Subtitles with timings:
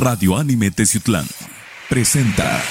[0.00, 1.26] Radio Anime Teciutlán
[1.88, 2.62] presenta.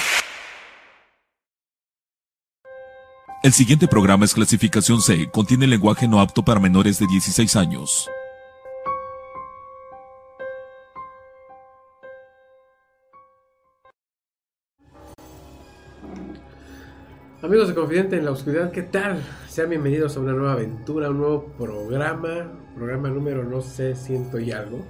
[3.42, 8.08] El siguiente programa es clasificación C, contiene lenguaje no apto para menores de 16 años.
[17.42, 19.22] Amigos de Confidente en la Oscuridad, ¿qué tal?
[19.50, 24.50] Sean bienvenidos a una nueva aventura, un nuevo programa, programa número no sé, ciento y
[24.50, 24.80] algo,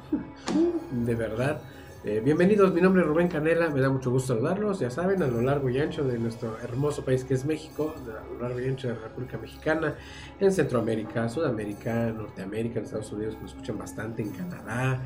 [0.92, 1.60] de verdad.
[2.08, 5.26] Eh, bienvenidos, mi nombre es Rubén Canela, me da mucho gusto saludarlos, ya saben, a
[5.26, 8.66] lo largo y ancho de nuestro hermoso país que es México, a lo largo y
[8.66, 9.94] ancho de la República Mexicana,
[10.40, 15.02] en Centroamérica, Sudamérica, Norteamérica, en Estados Unidos, que nos escuchan bastante, en Canadá,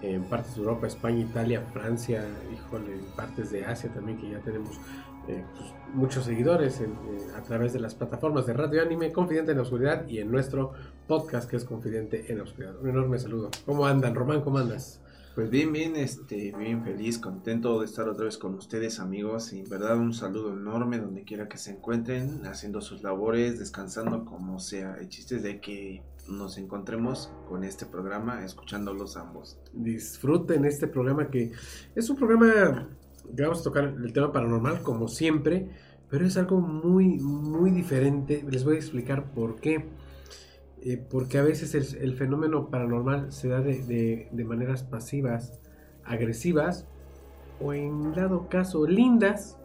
[0.00, 4.38] en partes de Europa, España, Italia, Francia, híjole, en partes de Asia también, que ya
[4.38, 4.80] tenemos
[5.28, 6.88] eh, pues, muchos seguidores eh,
[7.36, 10.72] a través de las plataformas de Radio Anime, Confidente en la Oscuridad y en nuestro
[11.06, 12.80] podcast que es Confidente en la Oscuridad.
[12.80, 13.50] Un enorme saludo.
[13.66, 14.40] ¿Cómo andan, Román?
[14.40, 15.02] ¿Cómo andas?
[15.36, 19.52] Pues bien, bien, este, bien feliz, contento de estar otra vez con ustedes, amigos.
[19.52, 24.24] Y en verdad, un saludo enorme donde quiera que se encuentren, haciendo sus labores, descansando
[24.24, 24.96] como sea.
[24.98, 29.58] El chiste es de que nos encontremos con este programa, escuchándolos ambos.
[29.74, 31.52] Disfruten este programa que
[31.94, 32.88] es un programa
[33.36, 35.68] que vamos a tocar el tema paranormal como siempre,
[36.08, 38.42] pero es algo muy, muy diferente.
[38.50, 39.84] Les voy a explicar por qué.
[40.86, 45.60] Eh, porque a veces el, el, fenómeno paranormal se da de, de, de, maneras pasivas,
[46.04, 46.86] agresivas
[47.60, 49.58] o en dado caso lindas,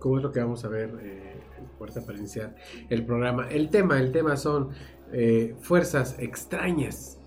[0.00, 2.56] como es lo que vamos a ver eh, en puerta para iniciar
[2.88, 3.48] el programa.
[3.48, 4.70] El tema, el tema son
[5.12, 7.20] eh, fuerzas extrañas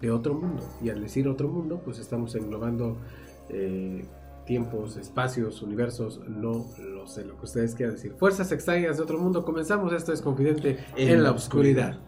[0.00, 0.68] de otro mundo.
[0.82, 2.98] Y al decir otro mundo, pues estamos englobando
[3.50, 4.04] eh,
[4.46, 8.14] tiempos, espacios, universos, no lo sé lo que ustedes quieran decir.
[8.18, 9.44] Fuerzas extrañas de otro mundo.
[9.44, 12.00] Comenzamos, esto es Confidente en, en la oscuridad.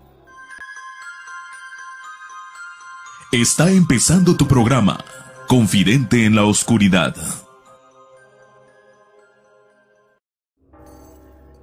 [3.37, 5.05] Está empezando tu programa,
[5.47, 7.15] Confidente en la Oscuridad.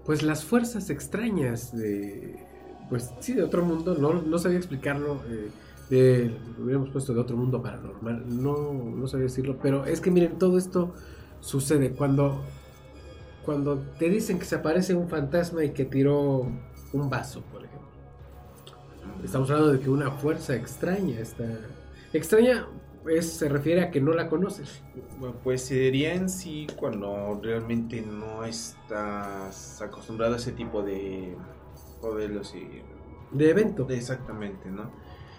[0.06, 2.46] Pues las fuerzas extrañas de,
[2.90, 5.50] pues sí, de otro mundo, no, no sabía explicarlo, eh,
[5.90, 10.38] de, hubiéramos puesto de otro mundo paranormal, no, no sabía decirlo, pero es que miren,
[10.38, 10.94] todo esto
[11.40, 12.44] sucede cuando,
[13.44, 16.46] cuando te dicen que se aparece un fantasma y que tiró
[16.94, 17.73] un vaso, por ejemplo.
[19.24, 21.46] Estamos hablando de que una fuerza extraña está...
[22.14, 22.68] Extraña
[23.08, 24.82] es, se refiere a que no la conoces.
[25.20, 31.36] Bueno, pues sería en sí cuando realmente no estás acostumbrado a ese tipo de
[32.02, 32.82] modelos y...
[33.32, 33.88] De evento.
[33.90, 34.92] Exactamente, ¿no?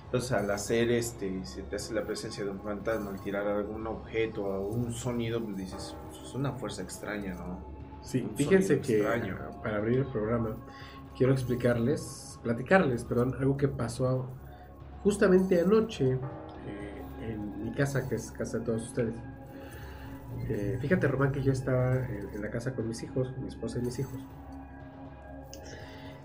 [0.07, 3.87] Entonces al hacer este, se te hace la presencia de un fantasma, al tirar algún
[3.87, 7.59] objeto o un sonido, pues dices, pues es una fuerza extraña, ¿no?
[8.03, 9.37] Sí, Un fíjense que extraño.
[9.63, 10.57] para abrir el programa
[11.17, 14.29] quiero explicarles, platicarles, perdón, algo que pasó
[15.03, 16.19] justamente anoche eh,
[17.29, 19.15] en mi casa, que es casa de todos ustedes.
[20.49, 23.79] Eh, fíjate, Román, que yo estaba en, en, la casa con mis hijos, mi esposa
[23.79, 24.21] y mis hijos.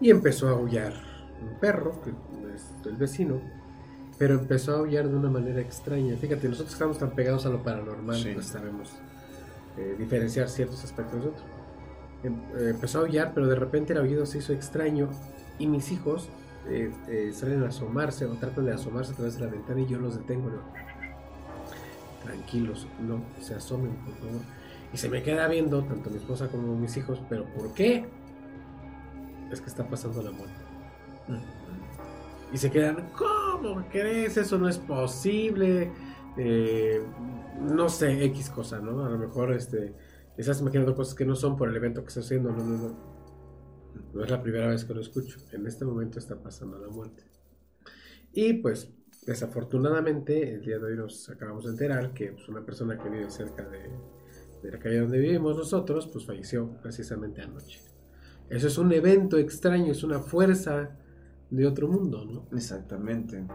[0.02, 0.94] Y empezó a aullar
[1.42, 2.12] un perro, que
[2.56, 3.40] es del vecino,
[4.18, 6.16] pero empezó a aullar de una manera extraña.
[6.18, 8.32] Fíjate, nosotros estamos tan pegados a lo paranormal, Sí.
[8.34, 8.92] pues sabemos
[9.78, 11.46] eh, diferenciar ciertos aspectos de otros.
[12.24, 15.10] Em- eh, empezó a aullar, pero de repente el aullido se hizo extraño
[15.58, 16.30] y mis hijos
[16.68, 19.88] eh, eh, salen a asomarse o tratan de asomarse a través de la ventana y
[19.88, 20.50] yo los detengo.
[20.50, 20.62] ¿no?
[22.24, 24.42] Tranquilos, no se asomen, por favor.
[24.94, 28.06] Y se me queda viendo tanto mi esposa como mis hijos, pero ¿por qué?
[29.52, 30.54] Es que está pasando la muerte.
[32.52, 34.36] Y se quedan, ¿cómo crees?
[34.38, 35.92] Eso no es posible.
[36.38, 37.02] Eh,
[37.62, 39.06] no sé, X cosa, ¿no?
[39.06, 39.94] A lo mejor este,
[40.42, 42.52] estás imaginando cosas que no son por el evento que está haciendo.
[42.52, 43.20] No, no, no.
[44.14, 45.40] No es la primera vez que lo escucho.
[45.52, 47.24] En este momento está pasando la muerte.
[48.32, 48.92] Y pues,
[49.26, 53.30] desafortunadamente, el día de hoy nos acabamos de enterar que pues, una persona que vive
[53.30, 53.90] cerca de,
[54.64, 57.82] de la calle donde vivimos nosotros, pues falleció precisamente anoche.
[58.50, 60.98] Eso es un evento extraño, es una fuerza
[61.50, 62.48] de otro mundo, ¿no?
[62.56, 63.46] Exactamente.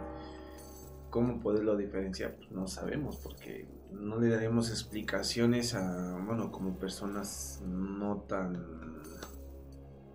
[1.10, 2.36] ¿Cómo poderlo diferenciar?
[2.36, 3.66] Pues no sabemos, porque
[4.00, 8.64] no le daremos explicaciones a, bueno, como personas no tan,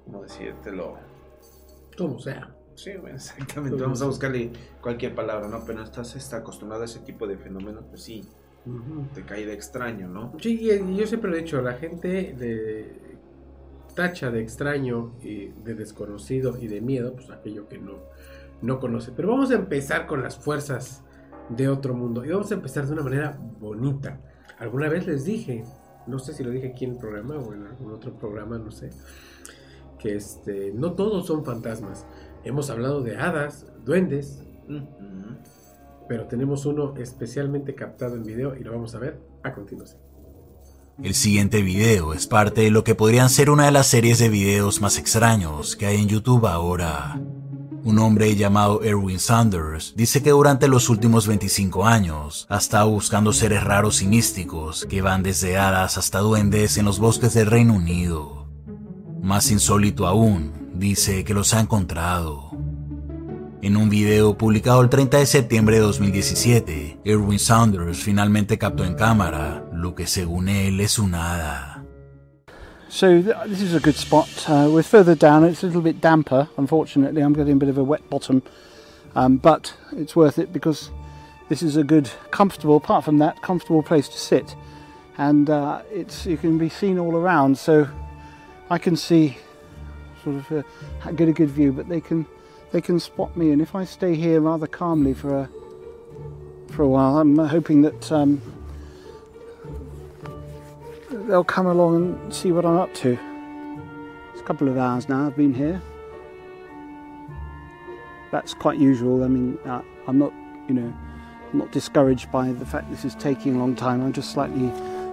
[0.05, 0.97] ¿cómo decírtelo?
[1.97, 2.55] Como sea.
[2.75, 3.81] Sí, exactamente.
[3.81, 5.65] Vamos a buscarle cualquier palabra, ¿no?
[5.65, 8.23] Pero estás está acostumbrado a ese tipo de fenómenos, pues sí,
[9.13, 10.33] te cae de extraño, ¿no?
[10.39, 13.17] Sí, y yo siempre he dicho, la gente de
[13.95, 17.97] tacha de extraño y de desconocido y de miedo, pues aquello que no,
[18.61, 19.11] no conoce.
[19.11, 21.03] Pero vamos a empezar con las fuerzas
[21.49, 22.23] de otro mundo.
[22.23, 24.19] Y vamos a empezar de una manera bonita.
[24.59, 25.63] Alguna vez les dije,
[26.07, 28.71] no sé si lo dije aquí en el programa o en algún otro programa, no
[28.71, 28.89] sé,
[29.97, 32.05] que este, no todos son fantasmas.
[32.43, 34.43] Hemos hablado de hadas, duendes,
[36.07, 40.01] pero tenemos uno especialmente captado en video y lo vamos a ver a continuación.
[41.01, 44.27] El siguiente video es parte de lo que podrían ser una de las series de
[44.27, 47.21] videos más extraños que hay en YouTube ahora.
[47.83, 53.31] Un hombre llamado Erwin Sanders dice que durante los últimos 25 años ha estado buscando
[53.31, 57.73] seres raros y místicos que van desde hadas hasta duendes en los bosques del Reino
[57.73, 58.47] Unido.
[59.21, 62.51] Más insólito aún, dice que los ha encontrado.
[63.61, 68.95] En un video publicado el 30 de septiembre de 2017, Erwin Sanders finalmente captó en
[68.95, 71.78] cámara lo que según él es un hada.
[72.89, 74.49] So th- this is a good spot.
[74.49, 75.43] Uh, we're further down.
[75.43, 76.49] It's a little bit damper.
[76.57, 78.41] Unfortunately, I'm getting a bit of a wet bottom,
[79.15, 80.89] um, but it's worth it because
[81.49, 82.75] this is a good, comfortable.
[82.75, 84.55] Apart from that, comfortable place to sit,
[85.19, 87.59] and uh, it's you can be seen all around.
[87.59, 87.87] So
[88.71, 89.37] I can see
[90.23, 92.25] sort of uh, get a good view, but they can
[92.71, 93.51] they can spot me.
[93.51, 95.49] And if I stay here rather calmly for a
[96.71, 98.11] for a while, I'm hoping that.
[98.11, 98.41] Um,
[101.29, 103.17] they'll come along and see what I'm up to.
[104.31, 105.79] It's a couple of hours now I've been here.
[108.31, 109.23] That's quite usual.
[109.23, 110.33] I mean, uh, I'm not,
[110.67, 110.93] you know,
[111.51, 114.01] I'm not discouraged by the fact this is taking a long time.
[114.01, 114.71] I'm just slightly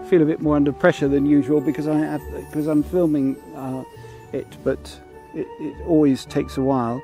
[0.09, 3.85] feel a bit more under pressure than usual because I have because I'm filming uh,
[4.33, 5.01] it, but
[5.35, 7.03] it, it always takes a while.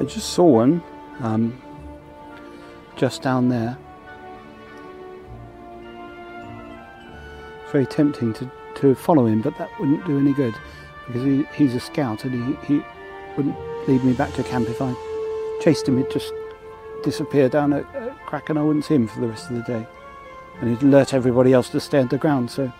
[0.00, 0.82] I just saw one
[1.20, 1.60] um,
[2.96, 3.76] just down there.
[7.70, 10.54] Very tempting to, to follow him, but that wouldn't do any good
[11.06, 12.82] because he, he's a scout and he, he
[13.36, 13.56] wouldn't
[13.88, 14.94] lead me back to camp if I
[15.62, 15.96] chased him.
[15.98, 16.32] He'd just
[17.04, 19.62] disappear down a, a crack and I wouldn't see him for the rest of the
[19.62, 19.86] day.
[20.60, 22.50] And he'd alert everybody else to stay underground.
[22.50, 22.72] So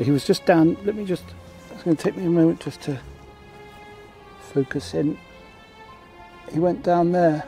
[0.00, 0.78] but he was just down.
[0.84, 1.24] Let me just.
[1.72, 2.98] It's going to take me a moment just to
[4.54, 5.18] focus in.
[6.50, 7.44] He went down there.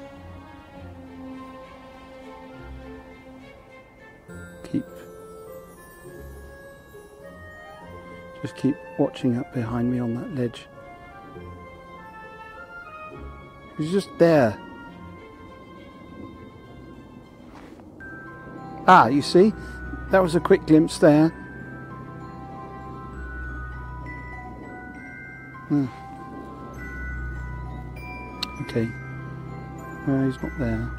[8.43, 10.67] Just keep watching up behind me on that ledge.
[13.79, 14.59] He's just there.
[18.87, 19.55] Ah, you see?
[20.11, 21.29] That was a quick glimpse there.
[25.69, 25.87] Hmm.
[28.63, 28.89] Okay.
[30.07, 30.91] No, he's not there.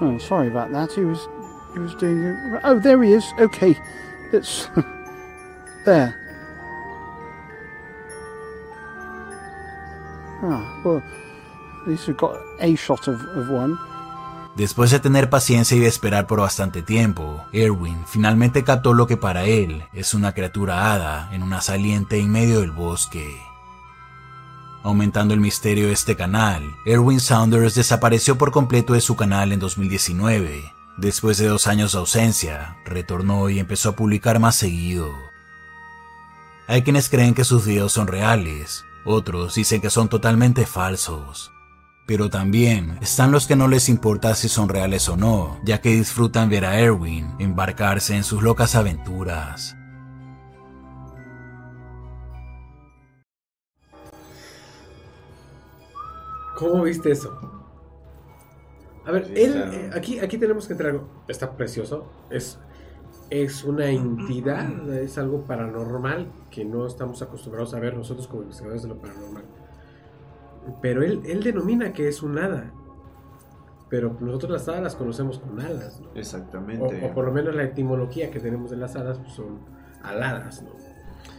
[0.00, 0.92] Oh, sorry about that.
[0.92, 1.28] He was
[1.74, 2.58] he was doing.
[2.64, 3.24] Oh, there he is.
[3.38, 3.76] Okay.
[4.32, 4.70] It's
[5.84, 6.14] there.
[10.42, 11.02] Ah, well,
[11.82, 13.20] at least we've got a shot of,
[13.50, 13.76] one.
[14.56, 19.16] Después de tener paciencia y de esperar por bastante tiempo, Erwin finalmente captó lo que
[19.16, 23.40] para él es una criatura hada en una saliente en medio del bosque.
[24.82, 29.60] Aumentando el misterio de este canal, Erwin Saunders desapareció por completo de su canal en
[29.60, 30.81] 2019.
[30.98, 35.10] Después de dos años de ausencia, retornó y empezó a publicar más seguido.
[36.68, 41.50] Hay quienes creen que sus videos son reales, otros dicen que son totalmente falsos.
[42.06, 45.90] Pero también están los que no les importa si son reales o no, ya que
[45.90, 49.76] disfrutan ver a Erwin embarcarse en sus locas aventuras.
[56.56, 57.61] ¿Cómo viste eso?
[59.04, 61.08] A ver, Sí, él, eh, aquí, aquí tenemos que entrar algo.
[61.28, 62.06] Está precioso.
[62.30, 62.58] Es,
[63.30, 68.82] es una entidad, es algo paranormal que no estamos acostumbrados a ver nosotros como investigadores
[68.82, 69.44] de lo paranormal.
[70.80, 72.72] Pero él, él denomina que es un hada.
[73.88, 76.08] Pero nosotros las hadas las conocemos con alas, ¿no?
[76.14, 77.04] Exactamente.
[77.04, 79.58] o por lo menos la etimología que tenemos de las hadas pues, son
[80.02, 80.70] aladas, ¿no?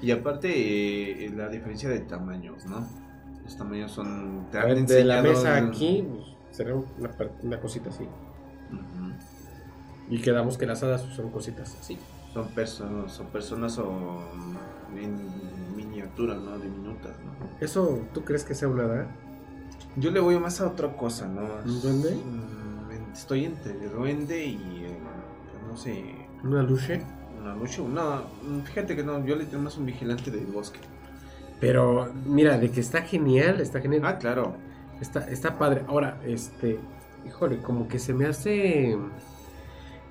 [0.02, 2.86] Y aparte, eh, la diferencia de tamaños, ¿no?
[3.44, 4.48] Los tamaños son.
[4.52, 8.08] Te A han ver, de la mesa aquí pues, será una, una cosita así.
[10.10, 11.98] Y quedamos que las hadas son cositas así.
[12.34, 14.22] Son personas, son personas o
[14.96, 16.58] en miniatura, ¿no?
[16.58, 17.34] Diminutas, ¿no?
[17.60, 19.08] ¿Eso tú crees que sea una hada?
[19.96, 21.42] Yo le voy más a otra cosa, ¿no?
[21.66, 22.16] ¿Un duende?
[22.16, 24.98] Mm, Estoy entre duende y, eh,
[25.70, 27.02] no sé, ¿Una luche?
[27.40, 27.82] una lucha.
[27.84, 30.80] No, mm, fíjate que no, yo le tengo más un vigilante del bosque.
[31.60, 34.02] Pero mira, de que está genial, está genial.
[34.06, 34.58] Ah, claro.
[35.04, 35.84] Está, está padre.
[35.88, 36.80] Ahora, este,
[37.28, 38.98] híjole, como que se me hace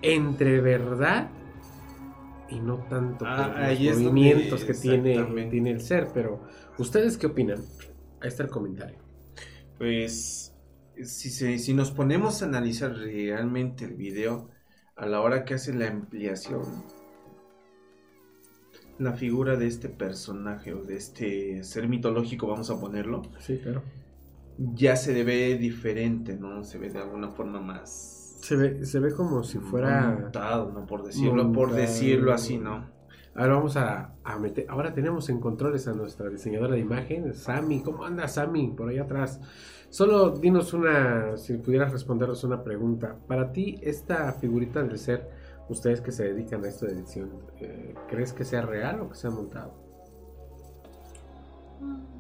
[0.02, 1.30] entre verdad
[2.50, 6.08] y no tanto Ah, por ahí los es donde- movimientos que tiene, tiene el ser.
[6.12, 6.42] Pero,
[6.78, 7.60] ¿ustedes qué opinan?
[8.20, 8.98] Ahí está el comentario.
[9.78, 10.52] Pues
[11.02, 14.50] si, se- si nos ponemos a analizar realmente el video,
[14.94, 16.60] a la hora que hace la ampliación,
[18.98, 23.82] la figura de este personaje o de este ser mitológico, vamos a ponerlo, Sí, claro.
[24.74, 26.64] Ya se ve diferente, ¿no?
[26.64, 28.36] Se ve de alguna forma más...
[28.40, 30.18] Se ve, se ve como si fuera...
[30.20, 30.86] Montado, ¿no?
[30.86, 32.90] Por decirlo, por decirlo así, ¿no?
[33.34, 34.66] Ahora vamos a, a, meter.
[34.68, 37.82] Ahora tenemos en controles a nuestra diseñadora de imagen, Sami.
[37.82, 38.68] ¿Cómo anda Sami?
[38.68, 39.40] Por ahí atrás.
[39.88, 43.16] Solo dinos una, si pudieras respondernos una pregunta.
[43.26, 45.28] Para ti, esta figurita del ser,
[45.68, 49.16] ustedes que se dedican a esto de edición, eh, ¿crees que sea real o que
[49.16, 49.74] sea montado?
[51.80, 52.11] Mm,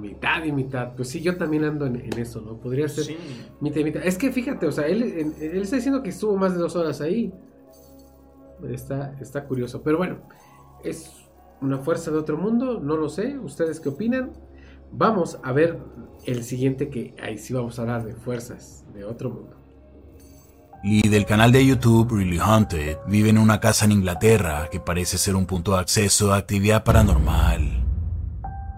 [0.00, 0.92] mitad y mitad.
[0.92, 0.96] Y.
[0.96, 2.56] Pues sí, yo también ando en, en eso, ¿no?
[2.58, 3.16] Podría ser Sí.
[3.60, 4.02] mitad y mitad.
[4.04, 6.74] Es que fíjate, o sea, él, él, él está diciendo que estuvo más de dos
[6.76, 7.32] horas ahí.
[8.70, 9.82] Está, está curioso.
[9.82, 10.18] Pero bueno,
[10.84, 11.10] es
[11.60, 13.38] una fuerza de otro mundo, no lo sé.
[13.38, 14.32] ¿Ustedes qué opinan?
[14.92, 15.78] Vamos a ver
[16.26, 19.56] el siguiente que ahí sí vamos a hablar de fuerzas de otro mundo.
[20.84, 25.16] Lee del canal de YouTube Really Haunted vive en una casa en Inglaterra que parece
[25.16, 27.81] ser un punto de acceso a actividad paranormal.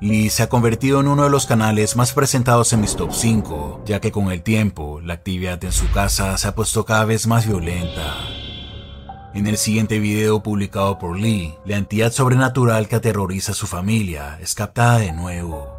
[0.05, 3.85] Lee se ha convertido en uno de los canales más presentados en mis top 5,
[3.87, 7.27] ya que con el tiempo la actividad en su casa se ha puesto cada vez
[7.27, 8.15] más violenta.
[9.33, 14.39] En el siguiente video publicado por Lee, la entidad sobrenatural que aterroriza a su familia
[14.43, 15.75] es captada de nuevo.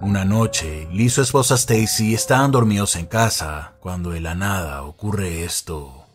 [0.00, 4.84] Una noche, Lee y su esposa Stacy estaban dormidos en casa cuando de la nada
[4.84, 6.05] ocurre esto.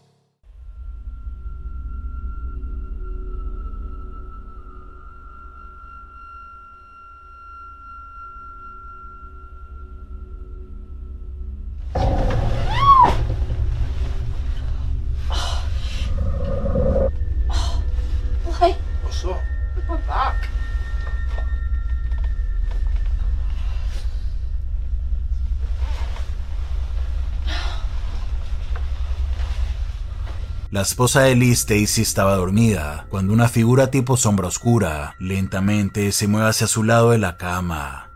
[30.82, 36.28] La esposa de Lee, Stacy, estaba dormida cuando una figura tipo sombra oscura lentamente se
[36.28, 38.10] mueve hacia su lado de la cama.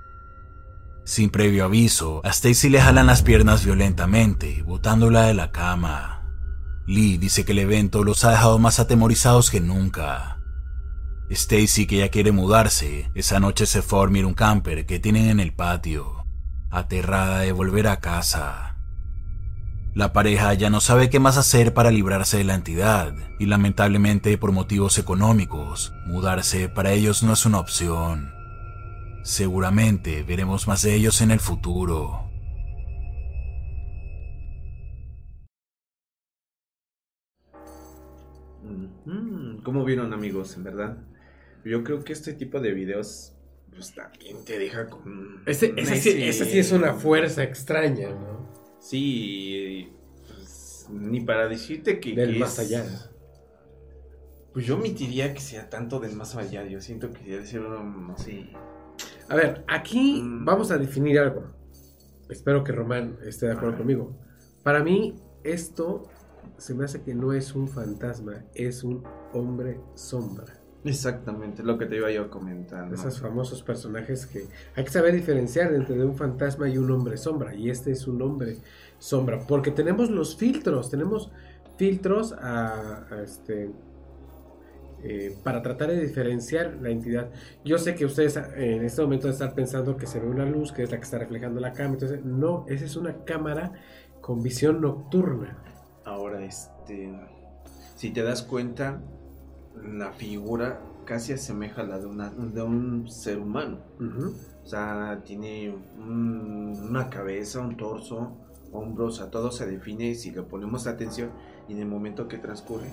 [1.04, 6.24] Sin previo aviso, a Stacy le jalan las piernas violentamente, botándola de la cama.
[6.88, 10.40] Lee dice que el evento los ha dejado más atemorizados que nunca.
[11.30, 15.40] Stacy, que ya quiere mudarse, esa noche se fue a un camper que tienen en
[15.40, 16.26] el patio,
[16.72, 18.75] aterrada de volver a casa.
[19.96, 24.38] La pareja ya no sabe qué más hacer para librarse de la entidad y lamentablemente
[24.38, 28.30] por motivos económicos, mudarse para ellos no es una opción.
[29.24, 32.30] Seguramente veremos más de ellos en el futuro.
[39.64, 40.98] ¿Cómo vieron amigos, en verdad?
[41.64, 43.34] Yo creo que este tipo de videos
[43.74, 45.42] pues también te deja con...
[45.46, 48.46] Ese, ese, sí, ese- ese sí es una fuerza extraña, ¿no?
[48.88, 49.90] Sí,
[50.28, 52.14] pues, ni para decirte que...
[52.14, 52.86] Del que más es- allá.
[54.54, 56.64] Pues yo omitiría que sea tanto del más allá.
[56.66, 58.52] Yo siento que debe ser um, así.
[59.28, 60.46] A ver, aquí Mm.
[60.46, 61.52] vamos a definir algo.
[62.30, 64.16] Espero que Román esté de acuerdo conmigo.
[64.64, 66.04] Para mí, esto
[66.58, 70.55] se me hace que no es un fantasma, es un hombre sombra.
[70.86, 72.28] Exactamente, lo que te iba yo.
[72.28, 72.94] ¿no?
[72.94, 77.56] Esos famosos personajes que hay que saber diferenciar entre un fantasma y un hombre sombra.
[77.56, 78.58] Y este es un hombre
[79.00, 79.40] sombra.
[79.48, 81.32] Porque tenemos los filtros, tenemos
[81.76, 83.72] filtros a, a este,
[85.04, 87.32] eh, para tratar de diferenciar la entidad.
[87.64, 90.72] Yo sé que ustedes eh, en este momento están pensando que se ve una luz,
[90.72, 91.94] que es la que está reflejando la cámara.
[91.94, 93.74] Entonces, no, esa es una cámara
[94.22, 95.58] con visión nocturna.
[96.04, 97.12] Ahora, este.
[97.96, 99.02] Si te das cuenta,
[99.84, 103.80] la figura casi asemeja a la de, una, de un ser humano.
[104.64, 108.32] O sea, tiene un- una cabeza, un torso,
[108.72, 111.30] hombros, sea, todo se define si le ponemos atención
[111.68, 112.92] y en el momento que transcurre.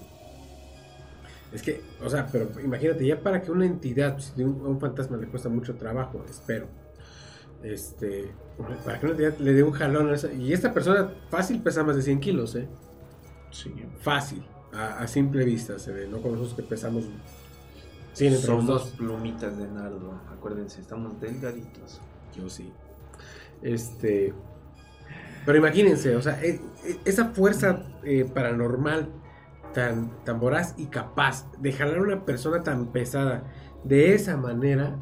[1.53, 5.27] Es que, o sea, pero imagínate, ya para que una entidad, a un fantasma le
[5.27, 6.67] cuesta mucho trabajo, espero.
[7.63, 8.33] Este,
[8.85, 10.33] para que una entidad le dé un jalón a esa.
[10.33, 12.69] Y esta persona fácil pesa más de 100 kilos, ¿eh?
[13.51, 13.71] Sí.
[14.01, 14.43] Fácil.
[14.75, 17.05] A, a simple vista se ve, no como nosotros que pesamos
[18.15, 18.91] 100 entre los Somos dos.
[18.97, 22.01] plumitas de nardo, acuérdense, estamos delgaditos.
[22.37, 22.73] Yo sí.
[23.63, 24.33] Este.
[25.45, 29.09] Pero imagínense, o sea, e- e- esa fuerza eh, paranormal
[29.75, 33.45] tan, tan voraz y capaz de jalar a una persona tan pesada
[33.85, 34.97] de esa manera,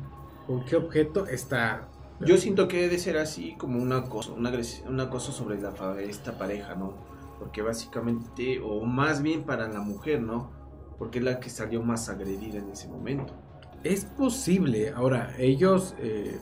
[0.47, 1.89] ¿con qué objeto está?
[2.21, 5.73] Yo siento que debe ser así como una cosa, una, agres- una cosa sobre la,
[6.01, 6.95] esta pareja, ¿no?
[7.41, 10.53] Porque básicamente, o más bien para la mujer, ¿no?
[10.99, 13.35] Porque es la que salió más agredida en ese momento.
[13.83, 14.91] Es posible.
[14.91, 16.39] Ahora, ellos eh,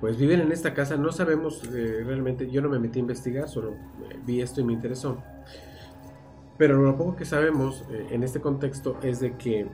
[0.00, 0.96] pues viven en esta casa.
[0.96, 2.48] No sabemos eh, realmente.
[2.48, 5.18] Yo no me metí a investigar, solo eh, vi esto y me interesó.
[6.56, 9.68] Pero lo poco que sabemos en este contexto es de que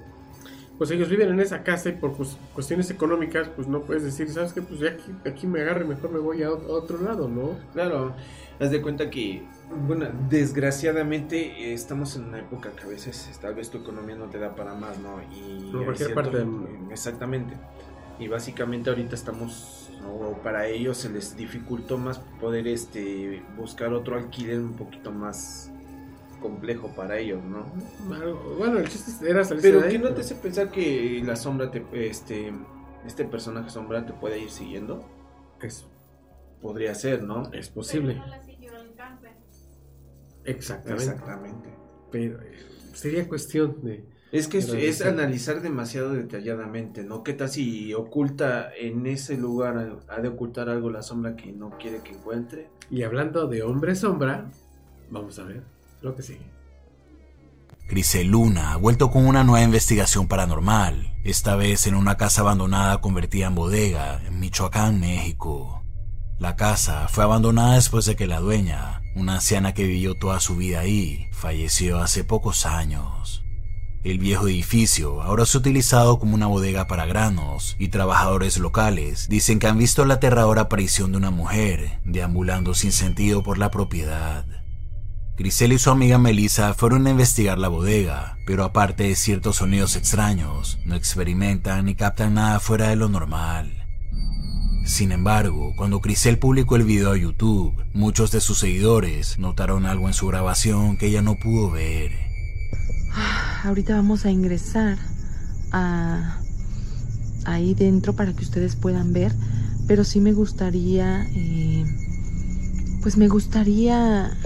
[0.78, 4.30] pues ellos viven en esa casa y por pues, cuestiones económicas, pues no puedes decir,
[4.30, 4.62] ¿sabes qué?
[4.62, 7.56] Pues ya aquí, aquí me agarre, mejor me voy a ot- a otro lado, ¿no?
[7.73, 8.14] Claro,
[8.61, 9.42] haz de cuenta que,
[9.87, 11.37] bueno, desgraciadamente
[11.70, 14.54] eh, estamos en una época que a veces tal vez tu economía no te da
[14.54, 15.20] para más, ¿no?
[15.35, 16.68] Y hay cualquier parte del mundo.
[16.68, 17.54] eh, Exactamente.
[18.20, 24.16] Y básicamente ahorita estamos, o para ellos se les dificultó más poder este buscar otro
[24.16, 25.70] alquiler un poquito más
[26.38, 27.66] complejo para ellos, ¿no?
[28.59, 29.92] Bueno, el chiste era salir Pero de ahí.
[29.92, 32.52] que no te hace pensar que la sombra te, este,
[33.07, 35.04] este personaje sombra te puede ir siguiendo.
[35.62, 35.87] Es,
[36.61, 37.52] Podría ser, ¿no?
[37.52, 39.33] es posible, Pero no la siguió el camper.
[40.45, 41.04] exactamente.
[41.04, 41.68] Exactamente.
[42.11, 42.57] Pero eh,
[42.95, 44.04] sería cuestión de...
[44.33, 47.23] Es que es, es analizar demasiado detalladamente, ¿no?
[47.23, 51.71] ¿Qué tal si oculta en ese lugar, ha de ocultar algo la sombra que no
[51.78, 52.68] quiere que encuentre?
[52.90, 54.50] Y hablando de hombre sombra,
[55.11, 55.62] vamos a ver
[56.02, 56.59] lo que sigue.
[57.88, 63.00] Grisel Luna ha vuelto con una nueva investigación paranormal, esta vez en una casa abandonada
[63.00, 65.83] convertida en bodega en Michoacán, México.
[66.38, 70.57] La casa fue abandonada después de que la dueña, una anciana que vivió toda su
[70.57, 73.43] vida ahí, falleció hace pocos años.
[74.05, 79.59] El viejo edificio ahora es utilizado como una bodega para granos y trabajadores locales dicen
[79.59, 84.58] que han visto la aterradora aparición de una mujer deambulando sin sentido por la propiedad.
[85.38, 89.95] Grisel y su amiga Melissa fueron a investigar la bodega, pero aparte de ciertos sonidos
[89.95, 93.73] extraños, no experimentan ni captan nada fuera de lo normal.
[94.85, 100.09] Sin embargo, cuando Grisel publicó el video a YouTube, muchos de sus seguidores notaron algo
[100.09, 102.11] en su grabación que ella no pudo ver.
[103.63, 104.99] Ahorita vamos a ingresar
[105.71, 106.41] a
[107.45, 109.32] ahí dentro para que ustedes puedan ver,
[109.86, 111.84] pero sí me gustaría, eh,
[113.02, 114.36] pues me gustaría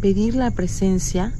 [0.00, 1.32] pedir la presencia.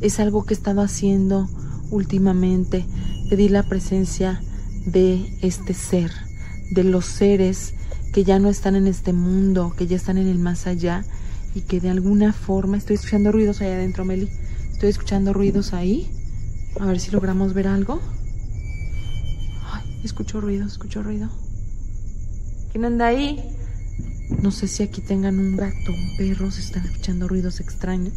[0.00, 1.48] Es algo que he estado haciendo
[1.90, 2.84] últimamente,
[3.30, 4.40] pedir la presencia
[4.86, 6.10] de este ser,
[6.70, 7.74] de los seres
[8.12, 11.04] que ya no están en este mundo, que ya están en el más allá
[11.54, 14.28] y que de alguna forma estoy escuchando ruidos allá adentro, Meli.
[14.72, 16.10] Estoy escuchando ruidos ahí.
[16.80, 18.00] A ver si logramos ver algo.
[19.70, 21.28] Ay, escucho ruido, escucho ruido.
[22.72, 23.56] ¿Quién anda ahí?
[24.40, 28.14] No sé si aquí tengan un gato, un perro, se están escuchando ruidos extraños.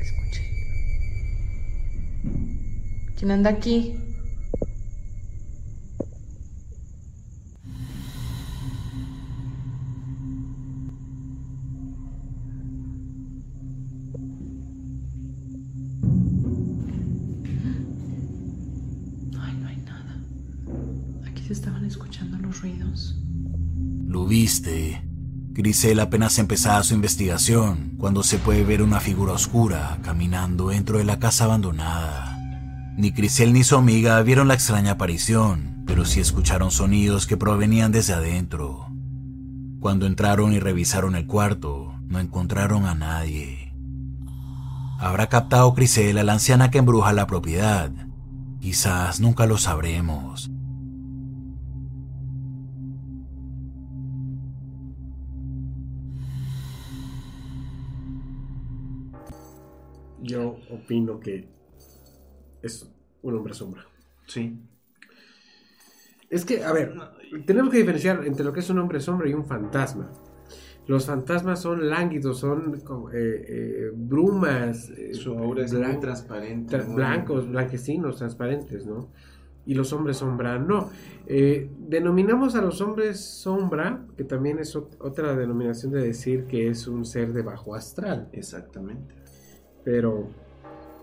[0.00, 0.42] Escuché.
[3.16, 4.07] ¿Quién anda aquí?
[25.68, 31.04] Grisel apenas empezaba su investigación cuando se puede ver una figura oscura caminando dentro de
[31.04, 32.38] la casa abandonada.
[32.96, 37.92] Ni Grisel ni su amiga vieron la extraña aparición, pero sí escucharon sonidos que provenían
[37.92, 38.86] desde adentro.
[39.78, 43.74] Cuando entraron y revisaron el cuarto, no encontraron a nadie.
[44.98, 47.92] ¿Habrá captado Grisel a la anciana que embruja la propiedad?
[48.58, 50.50] Quizás nunca lo sabremos.
[60.28, 61.48] Yo opino que
[62.62, 62.90] es
[63.22, 63.84] un hombre sombra.
[64.26, 64.56] Sí.
[66.30, 66.94] Es que, a ver,
[67.46, 70.10] tenemos que diferenciar entre lo que es un hombre sombra y un fantasma.
[70.86, 73.14] Los fantasmas son lánguidos, son como, eh,
[73.48, 76.76] eh, brumas, eh, Su aura es muy blan- transparente.
[76.78, 79.08] tra- muy- blancos, blanquecinos, transparentes, ¿no?
[79.66, 80.88] Y los hombres sombra no.
[81.26, 86.68] Eh, denominamos a los hombres sombra, que también es ot- otra denominación de decir que
[86.68, 88.28] es un ser de bajo astral.
[88.32, 89.14] Exactamente.
[89.90, 90.28] Pero,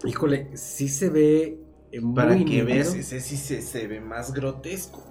[0.04, 1.58] híjole, sí se ve
[1.92, 5.04] eh, muy Para que veas, ese sí se, se ve más grotesco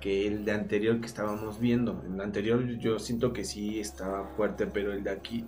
[0.00, 2.02] que el de anterior que estábamos viendo.
[2.12, 5.46] El anterior yo siento que sí estaba fuerte, pero el de aquí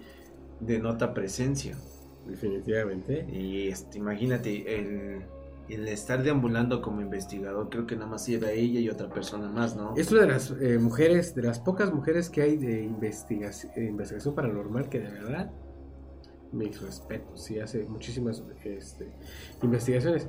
[0.61, 1.77] denota presencia.
[2.25, 3.27] Definitivamente.
[3.29, 5.25] Y este, imagínate, el,
[5.69, 9.75] el estar deambulando como investigador, creo que nada más era ella y otra persona más,
[9.75, 9.93] ¿no?
[9.97, 14.37] Es una de las eh, mujeres, de las pocas mujeres que hay de investigación, investigación
[14.37, 15.51] paranormal que de verdad,
[16.55, 19.13] mis respetos, sí hace muchísimas este,
[19.63, 20.27] investigaciones.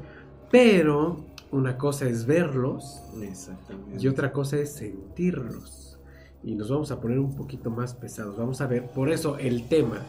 [0.51, 3.97] Pero una cosa es verlos Exactamente.
[4.03, 5.99] y otra cosa es sentirlos.
[6.43, 8.38] Y nos vamos a poner un poquito más pesados.
[8.38, 10.01] Vamos a ver, por eso el tema,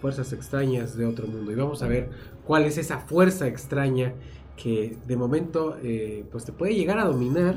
[0.00, 1.52] fuerzas extrañas de otro mundo.
[1.52, 2.08] Y vamos a ver
[2.46, 4.14] cuál es esa fuerza extraña
[4.56, 7.56] que de momento eh, pues te puede llegar a dominar,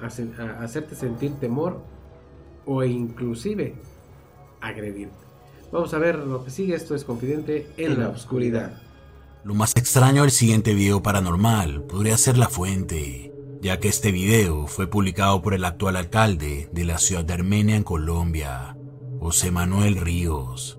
[0.00, 1.82] a, sen- a hacerte sentir temor
[2.64, 3.74] o inclusive
[4.60, 5.26] agredirte.
[5.72, 6.74] Vamos a ver lo que sigue.
[6.74, 8.74] Esto es Confidente en, la oscuridad.
[9.42, 13.32] Lo más extraño del siguiente video paranormal podría ser la fuente,
[13.62, 17.74] ya que este video fue publicado por el actual alcalde de la ciudad de Armenia
[17.74, 18.76] en Colombia,
[19.18, 20.78] José Manuel Ríos.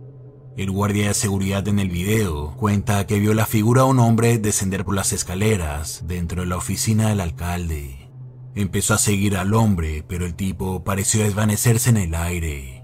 [0.55, 4.37] El guardia de seguridad en el video cuenta que vio la figura de un hombre
[4.37, 8.11] descender por las escaleras dentro de la oficina del alcalde.
[8.53, 12.82] Empezó a seguir al hombre, pero el tipo pareció desvanecerse en el aire.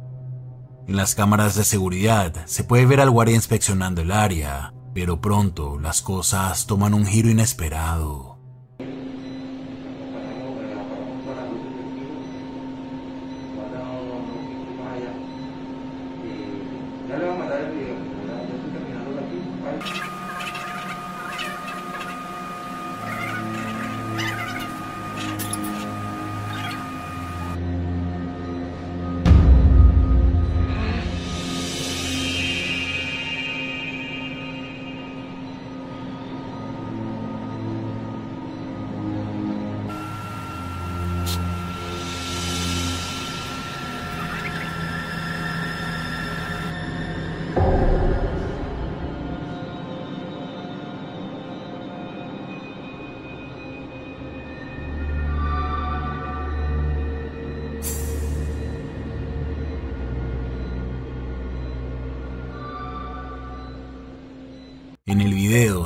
[0.89, 5.77] En las cámaras de seguridad se puede ver al guardia inspeccionando el área, pero pronto
[5.77, 8.28] las cosas toman un giro inesperado.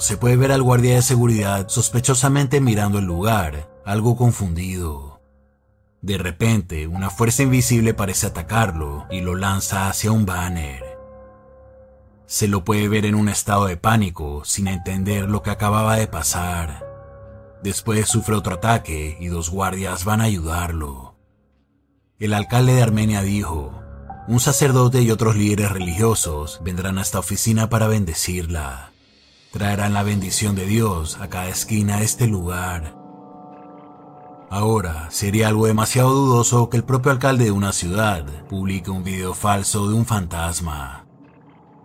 [0.04, 5.22] Se puede ver al guardia de seguridad sospechosamente mirando el lugar, algo confundido.
[6.02, 10.84] De repente, una fuerza invisible parece atacarlo y lo lanza hacia un banner.
[12.26, 16.08] Se lo puede ver en un estado de pánico, sin entender lo que acababa de
[16.08, 16.86] pasar.
[17.64, 21.16] Después sufre otro ataque y dos guardias van a ayudarlo.
[22.20, 23.82] El alcalde de Armenia dijo,
[24.28, 28.93] un sacerdote y otros líderes religiosos vendrán a esta oficina para bendecirla.
[29.54, 32.96] Traerán la bendición de Dios a cada esquina de este lugar.
[34.50, 39.36] Ahora, sería algo demasiado dudoso que el propio alcalde de una ciudad publique un video
[39.36, 41.06] falso de un fantasma.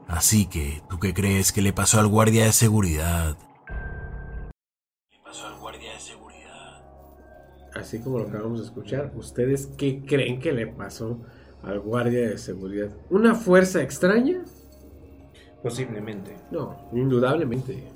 [0.07, 3.37] Así que, ¿tú qué crees que le pasó al guardia de seguridad?
[5.11, 6.83] Le pasó al guardia de seguridad.
[7.75, 11.19] Así como lo acabamos de escuchar, ¿ustedes qué creen que le pasó
[11.63, 12.89] al guardia de seguridad?
[13.11, 14.43] ¿Una fuerza extraña?
[15.63, 16.37] Posiblemente.
[16.51, 17.89] No, indudablemente.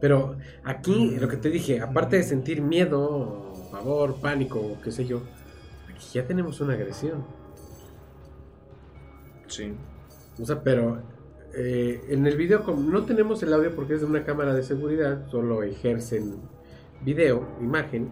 [0.00, 5.22] Pero aquí, lo que te dije, aparte de sentir miedo, favor, pánico, qué sé yo,
[5.88, 7.24] aquí ya tenemos una agresión.
[9.46, 9.74] Sí.
[10.40, 11.02] O sea, pero
[11.54, 14.62] eh, en el video, como no tenemos el audio porque es de una cámara de
[14.62, 16.36] seguridad, solo ejercen
[17.02, 18.10] video, imagen.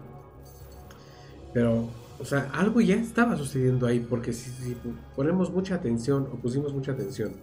[1.53, 4.77] Pero, o sea, algo ya estaba sucediendo ahí, porque si, si
[5.15, 7.33] ponemos mucha atención o pusimos mucha atención,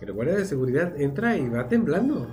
[0.00, 2.28] el guardia de seguridad entra y va temblando.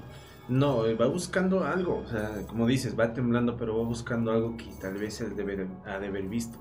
[0.47, 2.03] No, eh, va buscando algo.
[2.05, 5.67] O sea, como dices, va temblando, pero va buscando algo que tal vez él debe,
[5.85, 6.57] ha de haber visto.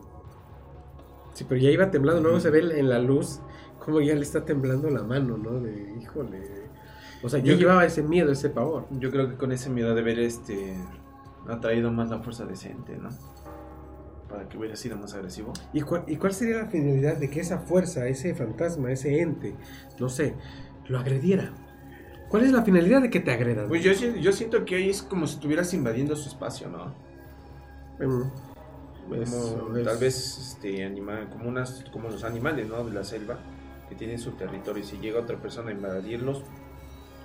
[1.34, 3.40] Sí, pero ya iba temblando, luego se ve en la luz
[3.84, 5.60] como ya le está temblando la mano, ¿no?
[5.60, 6.64] De, híjole.
[7.22, 8.86] O sea, yo, Yo llevaba ese miedo, ese pavor.
[8.98, 10.74] Yo creo que con ese miedo de ver este
[11.48, 13.10] ha traído más la fuerza decente, ¿no?
[14.28, 15.52] Para que hubiera sido más agresivo.
[15.72, 19.54] ¿Y cuál, ¿Y cuál sería la finalidad de que esa fuerza, ese fantasma, ese ente,
[19.98, 20.34] no sé,
[20.86, 21.50] lo agrediera?
[22.28, 23.68] ¿Cuál es la finalidad de que te agredan?
[23.68, 26.86] Pues yo, yo siento que ahí es como si estuvieras invadiendo su espacio, ¿no?
[28.04, 28.30] Mm,
[29.08, 32.84] pues, Como, tal vez este anima, como unas como los animales, ¿no?
[32.84, 33.38] De la selva
[33.88, 36.42] que tienen su territorio y si llega otra persona a invadirlos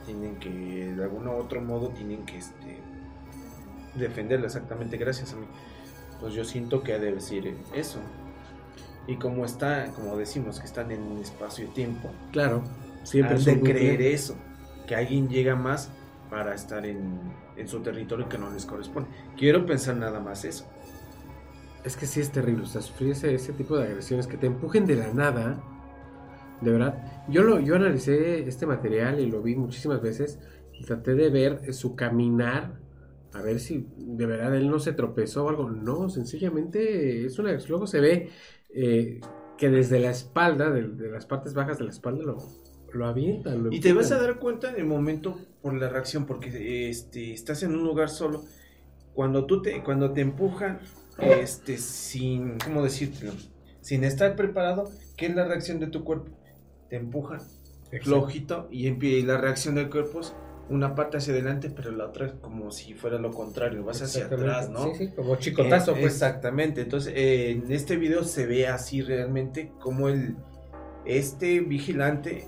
[0.05, 0.49] tienen que
[0.95, 2.79] de algún otro modo tienen que este
[3.95, 5.45] defenderla exactamente gracias a mí.
[6.19, 7.99] Pues yo siento que ha de decir eso.
[9.07, 12.63] Y como está, como decimos que están en espacio y tiempo, Claro,
[13.03, 14.35] siempre han de creer eso,
[14.87, 15.91] que alguien llega más
[16.29, 17.19] para estar en,
[17.57, 19.09] en su territorio que no les corresponde.
[19.37, 20.65] Quiero pensar nada más eso.
[21.83, 24.47] Es que sí es terrible, o sea, sufrir ese, ese tipo de agresiones que te
[24.47, 25.61] empujen de la nada,
[26.61, 27.25] de verdad.
[27.29, 30.39] Yo lo, yo analicé este material y lo vi muchísimas veces
[30.73, 32.79] y traté de ver su caminar,
[33.33, 35.69] a ver si de verdad él no se tropezó o algo.
[35.69, 38.29] No, sencillamente es una luego se ve
[38.73, 39.21] eh,
[39.57, 42.37] que desde la espalda, de, de las partes bajas de la espalda lo,
[42.93, 43.63] lo avientan.
[43.63, 47.33] lo Y te vas a dar cuenta en el momento por la reacción, porque este,
[47.33, 48.43] estás en un lugar solo.
[49.13, 50.79] Cuando tú te, cuando te empujan,
[51.19, 53.33] este, sin, ¿cómo decírtelo?
[53.81, 56.31] Sin estar preparado, ¿qué es la reacción de tu cuerpo?
[56.89, 57.39] Te empujan
[58.01, 60.33] flojito y y la reacción del cuerpo es
[60.69, 64.25] una parte hacia adelante, pero la otra es como si fuera lo contrario, vas hacia
[64.25, 64.93] atrás, ¿no?
[64.93, 66.13] Sí, sí, como chicotazo, Eh, pues.
[66.13, 70.35] Exactamente, entonces eh, en este video se ve así realmente como el
[71.05, 72.45] este vigilante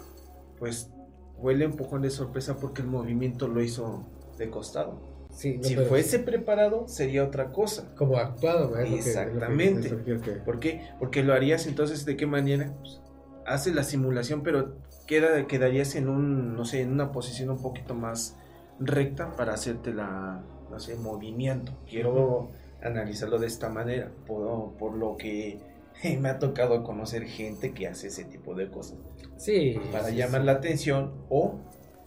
[0.61, 0.91] pues
[1.37, 4.05] huele empujón de sorpresa porque el movimiento lo hizo
[4.37, 5.01] de costado.
[5.31, 7.95] Sí, no, si fuese preparado sería otra cosa.
[7.95, 9.89] como actuado, que- Exactamente.
[9.89, 10.81] lo que ¿Por qué?
[10.99, 12.75] Porque lo harías entonces de qué manera?
[12.79, 13.01] Pues,
[13.47, 14.75] haces la simulación, pero
[15.07, 18.37] queda, quedarías en un, no sé, en una posición un poquito más
[18.79, 21.71] recta para hacerte la, no sé, movimiento.
[21.89, 22.51] Quiero
[22.83, 25.59] analizarlo de esta manera, por, por lo que
[26.19, 28.97] me ha tocado conocer gente que hace ese tipo de cosas.
[29.37, 29.79] Sí.
[29.91, 30.45] Para sí, llamar sí.
[30.47, 31.59] la atención o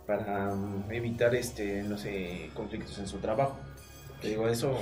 [0.06, 3.56] para mm, evitar, este, no sé, conflictos en su trabajo.
[4.20, 4.72] Te digo, eso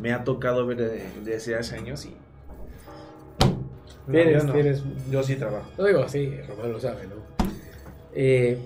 [0.00, 2.14] me ha tocado ver de- desde hace años y...
[4.06, 4.52] No, Tienes, yo no.
[4.52, 4.82] tienes.
[5.10, 5.70] Yo sí trabajo.
[5.78, 7.14] No digo así, Román lo sabe, ¿no?
[8.14, 8.58] Eh,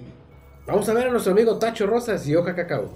[0.66, 2.88] vamos a ver a nuestro amigo Tacho Rosas y Oja Cacao.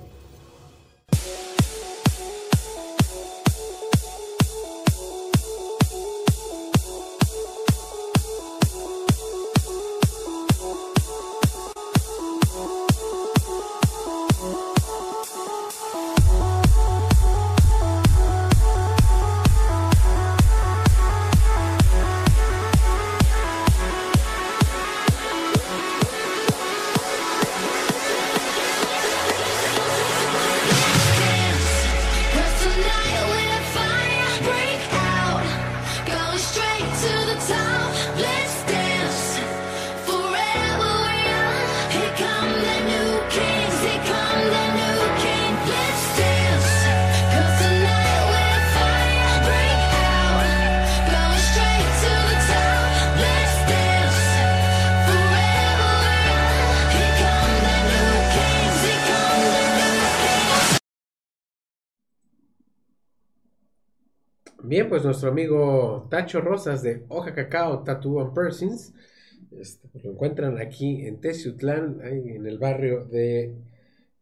[64.63, 68.93] Bien, pues nuestro amigo Tacho Rosas de Hoja Cacao Tattoo and Persons
[69.59, 73.55] este, pues lo encuentran aquí en Teciutlán, en el barrio de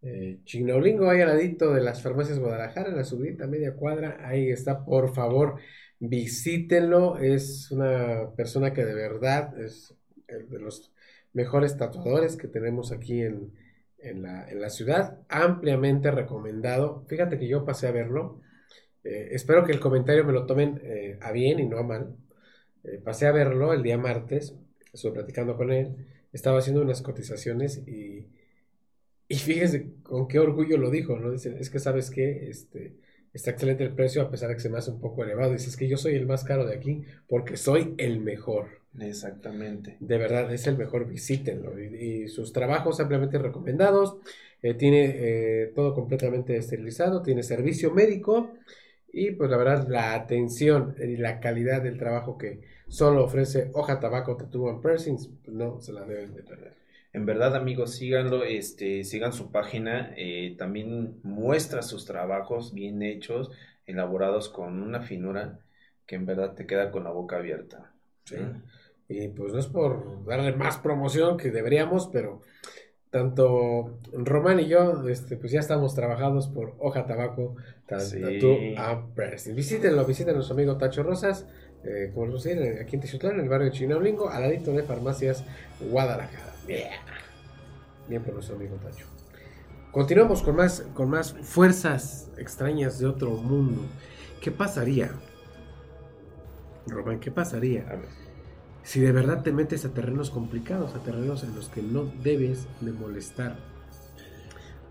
[0.02, 4.18] eh, Chignaulingo, ahí al de las farmacias Guadalajara, en la subida media cuadra.
[4.26, 5.56] Ahí está, por favor,
[5.98, 7.18] visítenlo.
[7.18, 9.94] Es una persona que de verdad es
[10.26, 10.92] de los
[11.32, 13.52] mejores tatuadores que tenemos aquí en,
[13.98, 15.18] en la, en la ciudad.
[15.28, 17.04] Ampliamente recomendado.
[17.08, 18.40] Fíjate que yo pasé a verlo.
[19.04, 22.16] Eh, espero que el comentario me lo tomen eh, a bien y no a mal.
[22.84, 24.54] Eh, pasé a verlo el día martes,
[24.92, 28.28] estuve platicando con él, estaba haciendo unas cotizaciones y,
[29.28, 31.30] y fíjese con qué orgullo lo dijo, ¿no?
[31.30, 32.94] Dice, es que sabes que este,
[33.32, 35.52] está excelente el precio a pesar de que se me hace un poco elevado.
[35.52, 38.78] Dice, es que yo soy el más caro de aquí porque soy el mejor.
[38.98, 39.96] Exactamente.
[40.00, 41.78] De verdad, es el mejor, visítenlo.
[41.78, 44.16] Y, y sus trabajos ampliamente recomendados.
[44.62, 48.54] Eh, tiene eh, todo completamente esterilizado, tiene servicio médico
[49.18, 53.98] y pues la verdad la atención y la calidad del trabajo que solo ofrece Hoja
[53.98, 56.74] Tabaco Tattoo and Piercings, pues, no se la deben de perder.
[57.12, 63.50] En verdad, amigos, síganlo, este, sigan su página, eh, también muestra sus trabajos bien hechos,
[63.86, 65.58] elaborados con una finura
[66.06, 67.92] que en verdad te queda con la boca abierta.
[68.24, 68.36] Sí.
[69.08, 72.42] Y pues no es por darle más promoción que deberíamos, pero
[73.10, 78.20] tanto Román y yo, este, pues ya estamos trabajados por Hoja Tabaco Ta- Sí.
[78.20, 79.54] Tattoo and Piercing.
[79.54, 81.46] Visítenlo, visiten a nuestro amigo Tacho Rosas,
[81.84, 84.82] eh, como les decía, aquí en Tichutlán, en el barrio de Chinaulingo, al ladito de
[84.82, 85.44] Farmacias
[85.80, 86.52] Guadalajara.
[86.66, 86.88] Bien,
[88.08, 89.06] bien por nuestro amigo Tacho.
[89.90, 93.80] Continuamos con más, con más fuerzas extrañas de otro mundo.
[94.42, 95.10] ¿Qué pasaría?
[96.86, 97.82] Román, ¿qué pasaría?
[97.88, 98.27] A ver.
[98.82, 102.66] Si de verdad te metes a terrenos complicados, a terrenos en los que no debes
[102.80, 103.56] de molestar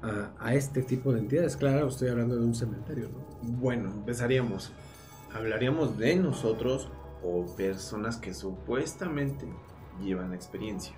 [0.01, 1.57] a, a este tipo de entidades.
[1.57, 3.25] Claro, estoy hablando de un cementerio, ¿no?
[3.41, 4.71] Bueno, empezaríamos.
[5.33, 6.89] Hablaríamos de nosotros
[7.23, 9.47] o personas que supuestamente
[10.03, 10.95] llevan experiencia.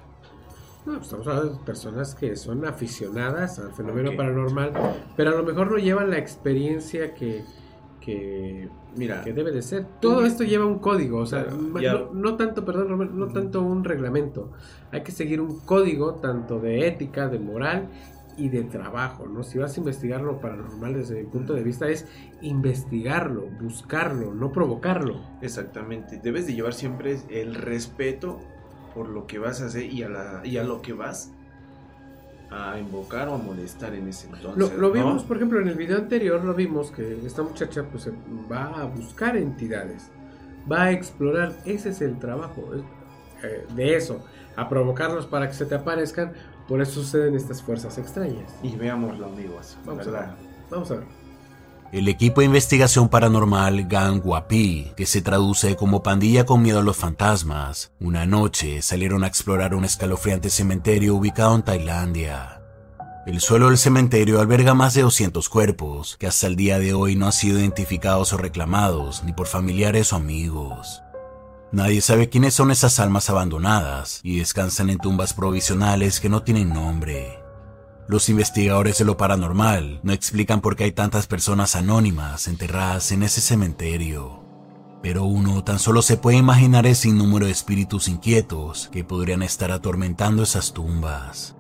[0.85, 4.71] No, pues estamos hablando de personas que son aficionadas al fenómeno paranormal,
[5.15, 7.43] pero a lo mejor no llevan la experiencia que,
[7.99, 9.85] que, Mira, que debe de ser.
[9.99, 13.61] Todo esto lleva un código, o sea, Claro, no, no tanto, perdón, Román, no tanto
[13.61, 14.51] un reglamento.
[14.91, 17.89] Hay que seguir un código tanto de ética, de moral
[18.37, 19.43] y de trabajo, ¿no?
[19.43, 22.07] Si vas a investigar lo paranormal desde mi punto de vista es
[22.41, 25.21] investigarlo, buscarlo, no provocarlo.
[25.41, 26.19] exactamente.
[26.23, 28.39] Debes de llevar siempre el respeto
[28.95, 31.31] por lo que vas a hacer y a, la, y a lo que vas
[32.51, 34.57] a invocar o a molestar en ese entonces.
[34.57, 34.93] Lo, lo ¿no?
[34.93, 38.09] vimos, por ejemplo, en el video anterior, lo vimos que esta muchacha pues
[38.51, 40.09] va a buscar entidades,
[40.71, 42.71] va a explorar, ese es el trabajo
[43.43, 46.33] eh, de eso, a provocarlos para que se te aparezcan
[46.67, 48.53] Por eso suceden estas fuerzas extrañas.
[48.61, 49.77] Y veámoslo, amigos.
[49.85, 50.29] Vamos a ver.
[50.69, 51.18] Vamos a ver.
[51.91, 56.83] El equipo de investigación paranormal Gang Wapi, que se traduce como pandilla con miedo a
[56.83, 62.61] los fantasmas, una noche salieron a explorar un escalofriante cementerio ubicado en Tailandia.
[63.25, 67.15] El suelo del cementerio alberga más de 200 cuerpos, que hasta el día de hoy
[67.15, 71.01] no han sido identificados o reclamados ni por familiares o amigos.
[71.71, 76.71] Nadie sabe quiénes son esas almas abandonadas y descansan en tumbas provisionales que no tienen
[76.71, 77.38] nombre.
[78.09, 83.21] Los investigadores de lo paranormal no explican por qué hay tantas personas anónimas enterradas en
[83.21, 84.43] ese cementerio.
[85.03, 89.71] Pero uno tan solo se puede imaginar el sinnúmero de espíritus inquietos que podrían estar
[89.71, 91.55] atormentando esas tumbas.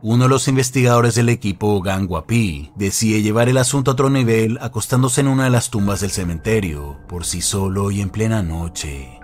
[0.00, 4.58] Uno de los investigadores del equipo Gang Wapi decide llevar el asunto a otro nivel
[4.60, 9.18] acostándose en una de las tumbas del cementerio, por sí solo y en plena noche.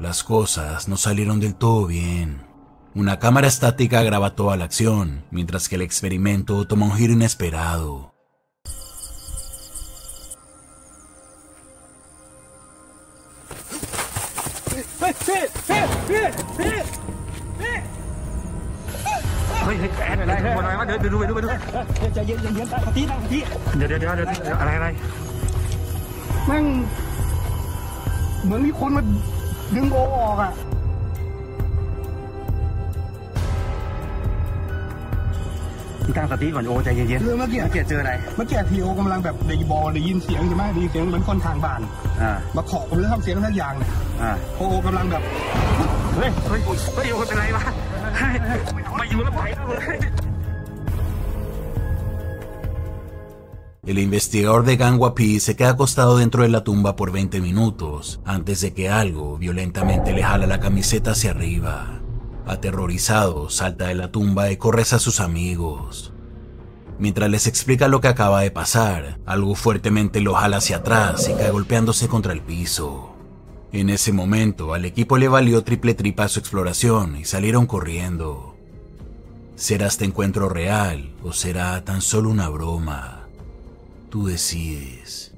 [0.00, 2.47] Las cosas no salieron del todo bien.
[2.98, 8.12] Una cámara estática graba toda la acción, mientras que el experimento toma un giro inesperado.
[36.16, 41.80] ตั้งสติก่อนโอใจเย็นๆคือเมื่อกี้เมื่อกี้เจออะไร เมื่อกี้ทีโอกำลังแบบในบอได้ยินเสียงใช่ไหมได้ยินเสียงเหมือนคนทางบ้าน
[42.22, 43.90] อ่ามาเคาะผมเลยทำเสียงทักอย่างเนี่ย
[44.22, 45.22] อ่าโอโอกำลังแบบ
[46.16, 46.60] เฮ้ยเฮ้ย
[46.94, 47.62] เฮ้ยโอเป็นไรวะ
[48.18, 48.34] เฮ้ย
[48.98, 49.98] มาอยู่แล้วไปแล้วเลย
[53.88, 58.20] El investigador de Gang Wapi se queda acostado dentro de la tumba por 20 minutos
[58.26, 61.97] antes de que algo violentamente le jala la camiseta hacia arriba.
[62.48, 66.12] Aterrorizado, salta de la tumba y corre hacia sus amigos.
[66.98, 71.34] Mientras les explica lo que acaba de pasar, algo fuertemente lo jala hacia atrás y
[71.34, 73.14] cae golpeándose contra el piso.
[73.70, 78.56] En ese momento, al equipo le valió triple tripa su exploración y salieron corriendo.
[79.54, 83.28] ¿Será este encuentro real o será tan solo una broma?
[84.08, 85.34] Tú decides.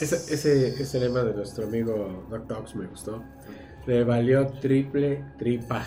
[0.00, 3.22] Ese, ese, ese lema de nuestro amigo Doc Dogs me gustó.
[3.86, 5.86] Le valió triple tripa.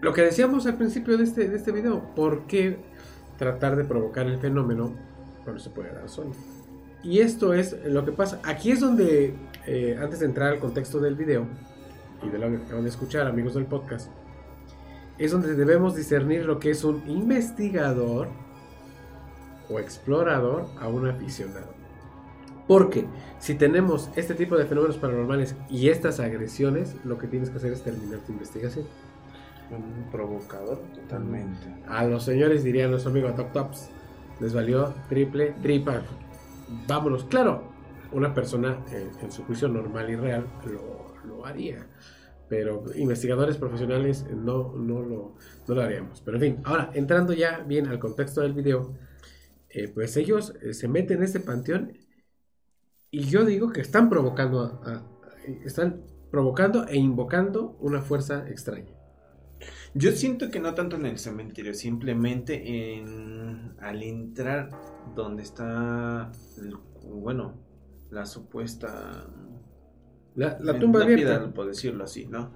[0.00, 2.78] Lo que decíamos al principio de este, de este video, ¿por qué
[3.38, 4.92] tratar de provocar el fenómeno
[5.44, 6.32] cuando se puede dar solo?
[7.02, 8.40] Y esto es lo que pasa.
[8.44, 9.34] Aquí es donde,
[9.66, 11.46] eh, antes de entrar al contexto del video
[12.22, 14.10] y de lo que acaban de escuchar, amigos del podcast,
[15.18, 18.28] es donde debemos discernir lo que es un investigador
[19.70, 21.75] o explorador a un aficionado.
[22.66, 23.06] Porque
[23.38, 27.72] si tenemos este tipo de fenómenos paranormales y estas agresiones, lo que tienes que hacer
[27.72, 28.86] es terminar tu investigación.
[29.70, 31.66] Un provocador totalmente.
[31.88, 33.90] A los señores diría nuestro amigo Top Tops,
[34.40, 36.02] les valió triple, tripa.
[36.88, 37.64] Vámonos, claro,
[38.12, 38.78] una persona
[39.22, 41.86] en su juicio normal y real lo, lo haría.
[42.48, 45.34] Pero investigadores profesionales no, no, lo,
[45.66, 46.20] no lo haríamos.
[46.20, 48.94] Pero en fin, ahora entrando ya bien al contexto del video,
[49.68, 51.92] eh, pues ellos eh, se meten en este panteón
[53.18, 55.02] y yo digo que están provocando, a- a-
[55.64, 58.92] están provocando e invocando una fuerza extraña.
[59.94, 62.52] Yo siento que no tanto en el cementerio, simplemente
[62.98, 64.68] en al entrar
[65.14, 67.54] donde está, el- bueno,
[68.10, 69.26] la supuesta
[70.34, 71.54] La, la tumba abierta.
[71.54, 72.50] por decirlo así, ¿no?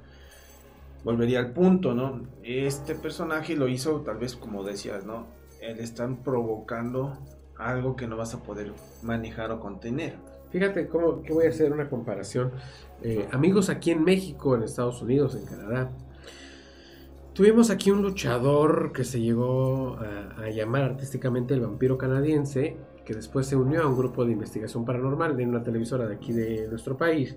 [1.05, 2.23] Volvería al punto, ¿no?
[2.42, 5.27] Este personaje lo hizo tal vez como decías, ¿no?
[5.62, 7.18] Él están provocando
[7.57, 10.18] algo que no vas a poder manejar o contener.
[10.50, 12.53] Fíjate cómo que voy a hacer una comparación.
[13.03, 15.90] Eh, amigos aquí en México, en Estados Unidos, en Canadá.
[17.32, 23.14] Tuvimos aquí un luchador que se llegó a, a llamar artísticamente el vampiro canadiense, que
[23.14, 26.68] después se unió a un grupo de investigación paranormal de una televisora de aquí de
[26.68, 27.36] nuestro país.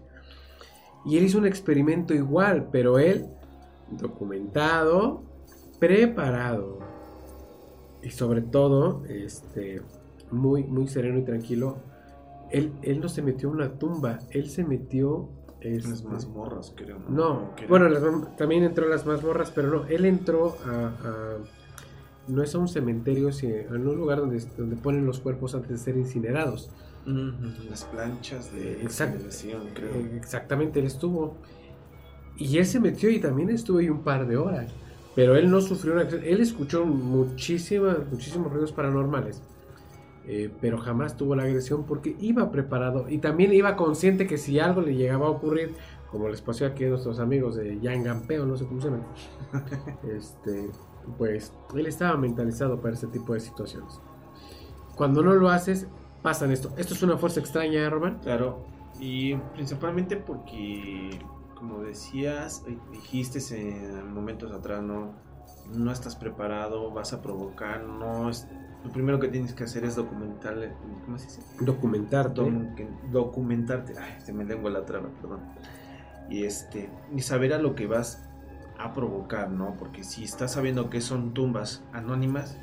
[1.06, 3.28] Y él hizo un experimento igual, pero él
[3.92, 5.24] documentado,
[5.80, 6.80] preparado
[8.02, 9.82] y sobre todo, este,
[10.32, 11.78] muy, muy sereno y tranquilo.
[12.54, 15.30] Él, él no se metió en una tumba, él se metió...
[15.62, 16.98] Las este, mazmorras, creo.
[17.08, 18.04] no, bueno, las
[18.36, 21.38] también entró a las mazmorras, pero no, él entró a, a-
[22.28, 25.70] no es a un cementerio, sino en un lugar donde, donde ponen los cuerpos antes
[25.72, 26.70] de ser incinerados.
[27.70, 29.24] Las planchas de Exacto.
[29.26, 29.92] incineración, creo.
[29.96, 31.36] Eh, Exactamente, él estuvo.
[32.38, 34.72] Y él se metió y también estuvo ahí un par de horas.
[35.16, 39.42] Pero él no sufrió una Él escuchó muchísimas, muchísimos ruidos paranormales.
[40.28, 44.60] Eh, pero jamás tuvo la agresión porque iba preparado y también iba consciente que si
[44.60, 45.76] algo le llegaba a ocurrir
[46.14, 49.04] como les pasó aquí a nuestros amigos de Yangampeo, no sé cómo se llaman,
[50.16, 50.70] este,
[51.18, 54.00] pues él estaba mentalizado para este tipo de situaciones.
[54.96, 55.88] Cuando no lo haces,
[56.22, 56.72] pasan esto.
[56.78, 58.20] Esto es una fuerza extraña, ¿eh, Román.
[58.20, 58.64] Claro,
[59.00, 61.20] y principalmente porque,
[61.56, 65.14] como decías, eh, dijiste en momentos atrás, no,
[65.74, 68.30] no estás preparado, vas a provocar, no
[68.84, 70.56] lo primero que tienes que hacer es documentar,
[71.06, 71.42] ¿cómo se dice?
[71.62, 72.42] Documentarte.
[72.76, 75.40] Que- documentarte, ay, se me lengua la traba, perdón.
[76.30, 78.24] Y este, y saber a lo que vas
[78.78, 79.76] a provocar, ¿no?
[79.78, 82.58] Porque si estás sabiendo que son tumbas anónimas,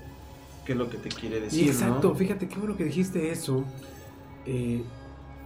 [0.64, 2.14] ¿qué es lo que te quiere decir, Exacto, no?
[2.14, 3.64] fíjate qué bueno que dijiste eso.
[4.46, 4.82] Eh,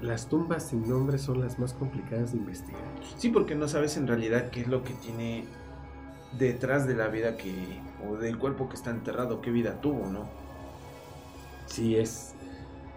[0.00, 2.82] las tumbas sin nombre son las más complicadas de investigar.
[3.16, 5.44] Sí, porque no sabes en realidad qué es lo que tiene
[6.38, 7.54] detrás de la vida que
[8.08, 10.28] o del cuerpo que está enterrado, qué vida tuvo, ¿no?
[11.66, 12.34] Sí, es,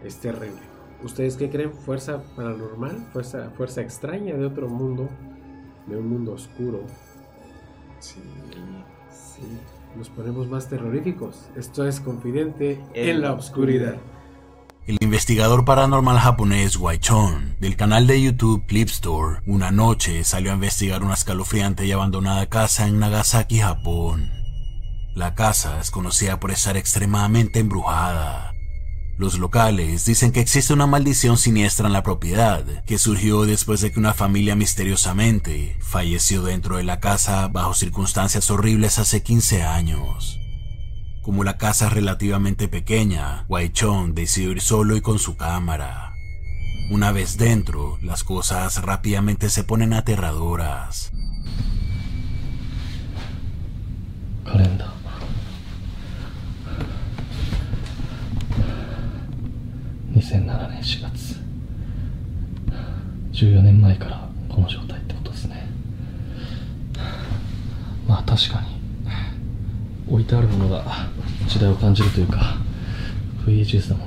[0.04, 0.62] es terrible.
[1.04, 1.72] ¿Ustedes qué creen?
[1.74, 3.08] ¿Fuerza paranormal?
[3.14, 5.10] ¿Fuerza, ¿Fuerza extraña de otro mundo?
[5.86, 6.82] ¿De un mundo oscuro?
[8.00, 8.22] Sí.
[9.12, 9.44] Sí,
[9.96, 11.50] nos ponemos más terroríficos.
[11.56, 13.96] Esto es Confidente en, la Oscuridad.
[14.88, 20.56] El investigador paranormal japonés Waichon, del canal de YouTube Clip Store, una noche salió a
[20.56, 24.32] investigar una escalofriante y abandonada casa en Nagasaki, Japón.
[25.14, 28.47] La casa es conocida por estar extremadamente embrujada.
[29.18, 33.92] Los locales dicen que existe una maldición siniestra en la propiedad, que surgió después de
[33.92, 40.40] que una familia misteriosamente falleció dentro de la casa bajo circunstancias horribles hace 15 años.
[41.24, 46.14] Como la casa es relativamente pequeña, Waichon decidió ir solo y con su cámara.
[46.92, 51.12] Una vez dentro, las cosas rápidamente se ponen aterradoras.
[54.48, 54.97] カ
[60.38, 61.36] 2007年4月。
[63.34, 65.68] 14年前からこの状態ってことですね。
[68.08, 68.68] まあ確かに
[70.10, 70.84] 置いてあるものが
[71.48, 72.58] 時代を感じるというか
[73.46, 74.07] VHS だもん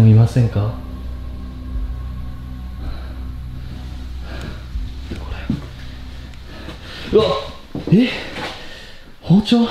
[0.00, 0.72] もいませんか?」
[5.18, 5.26] こ
[7.12, 7.18] れ。
[7.18, 7.24] うわ！
[7.92, 8.08] え？
[9.22, 9.68] 包丁？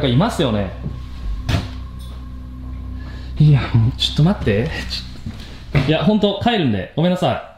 [0.00, 0.72] かいますよね
[3.38, 7.56] いやもうちょっと待ってちょいや本当帰るんでごめんなさい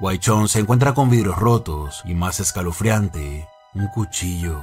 [0.00, 4.62] Waichon se encuentra con vidrios rotos y más escalofriante, un cuchillo.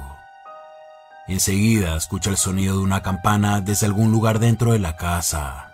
[1.28, 5.70] Enseguida escucha el sonido de una campana desde algún lugar dentro de la casa.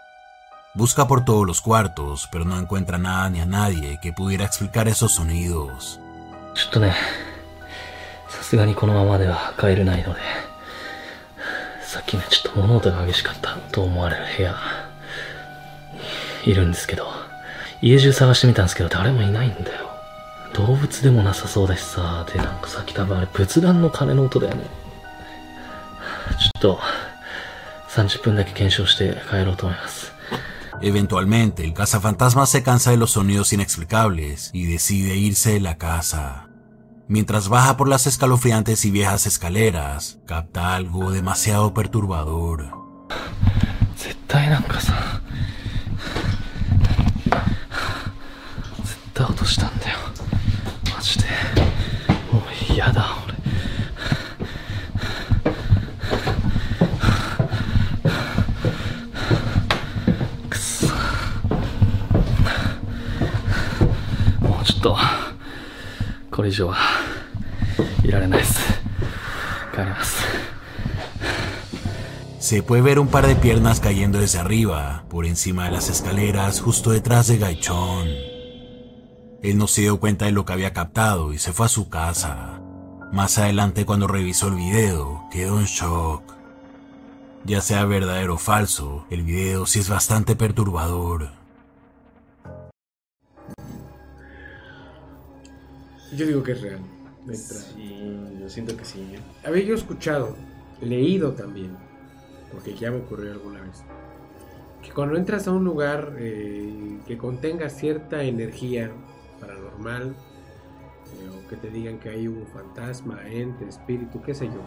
[0.75, 4.87] Busca por todos los cuartos, pero no encuentra nada ni a nadie que pudiera explicar
[4.87, 5.99] esos sonidos.
[8.30, 10.22] さすがにこのままでは帰れないので
[11.90, 14.56] さっきね、ちょっと物音が激しかったと思われる部屋、
[16.46, 17.08] いるんですけど、
[17.82, 19.90] 家中探してみたんですけど、誰もいないんだよ。
[20.54, 24.66] 動物でもなさそうだしさ、で、なんかさっき多分あれ、仏壇の鐘の音だよね。
[26.40, 26.80] ちょっと、
[27.90, 30.14] 30分だけ検証して帰ろうと思います。
[30.82, 36.49] Eventualmente, el cazafantasma se cansa de los sonidos inexplicables y decide irse de la casa.
[37.10, 42.80] Mientras baja por las escalofriantes y viejas escaleras, capta algo demasiado perturbador.
[66.39, 66.77] これ以上は
[68.05, 68.61] いられないです。
[69.75, 70.25] 帰ります。
[72.39, 76.61] Se puede ver un par de piernas cayendo desde arriba, por encima de las escaleras,
[76.61, 78.07] justo detrás de Gaichón.
[79.43, 81.89] Él no se dio cuenta de lo que había captado y se fue a su
[81.89, 82.61] casa.
[83.13, 86.35] Más adelante, cuando revisó el video, quedó en shock.
[87.45, 91.31] Ya sea verdadero o falso, el video sí es bastante perturbador.
[96.16, 96.80] Yo digo que es real.
[97.76, 99.00] Sí, yo siento que sí.
[99.14, 99.20] ¿eh?
[99.46, 100.36] Había yo escuchado,
[100.82, 101.72] leído también,
[102.52, 103.84] porque ya me ocurrió alguna vez,
[104.82, 108.90] que cuando entras a un lugar eh, que contenga cierta energía
[109.40, 114.62] paranormal, eh, o que te digan que hay un fantasma, ente, espíritu, qué sé yo,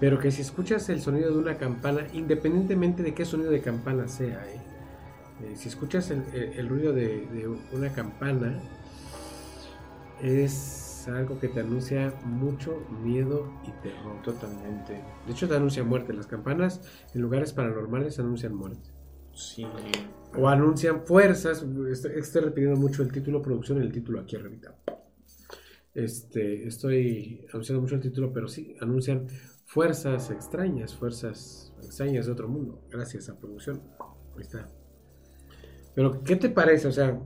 [0.00, 4.08] pero que si escuchas el sonido de una campana, independientemente de qué sonido de campana
[4.08, 4.56] sea, eh,
[5.44, 8.58] eh, si escuchas el, el- el ruido de, de una campana,
[10.22, 14.22] es algo que te anuncia mucho miedo y terror.
[14.22, 15.02] Totalmente.
[15.26, 16.12] De hecho, te anuncia muerte.
[16.12, 16.80] Las campanas
[17.14, 18.90] en lugares paranormales anuncian muerte.
[19.34, 19.66] Sí.
[20.36, 21.64] O anuncian fuerzas.
[21.90, 24.76] Estoy, estoy repitiendo mucho el título, producción, el título aquí arribita.
[25.94, 29.26] Este, estoy anunciando mucho el título, pero sí, anuncian
[29.66, 32.82] fuerzas extrañas, fuerzas extrañas de otro mundo.
[32.90, 33.82] Gracias a producción.
[34.36, 34.68] Ahí está.
[35.94, 36.88] Pero, ¿qué te parece?
[36.88, 37.20] O sea,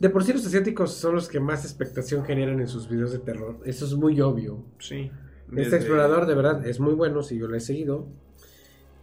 [0.00, 3.18] de por sí los asiáticos son los que más expectación generan en sus videos de
[3.18, 3.58] terror.
[3.64, 4.64] Eso es muy obvio.
[4.78, 5.10] Sí.
[5.56, 8.06] Este explorador de verdad es muy bueno, si yo lo he seguido.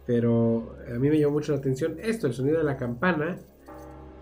[0.06, 3.38] Pero a mí me llamó mucho la atención esto, el sonido de la campana.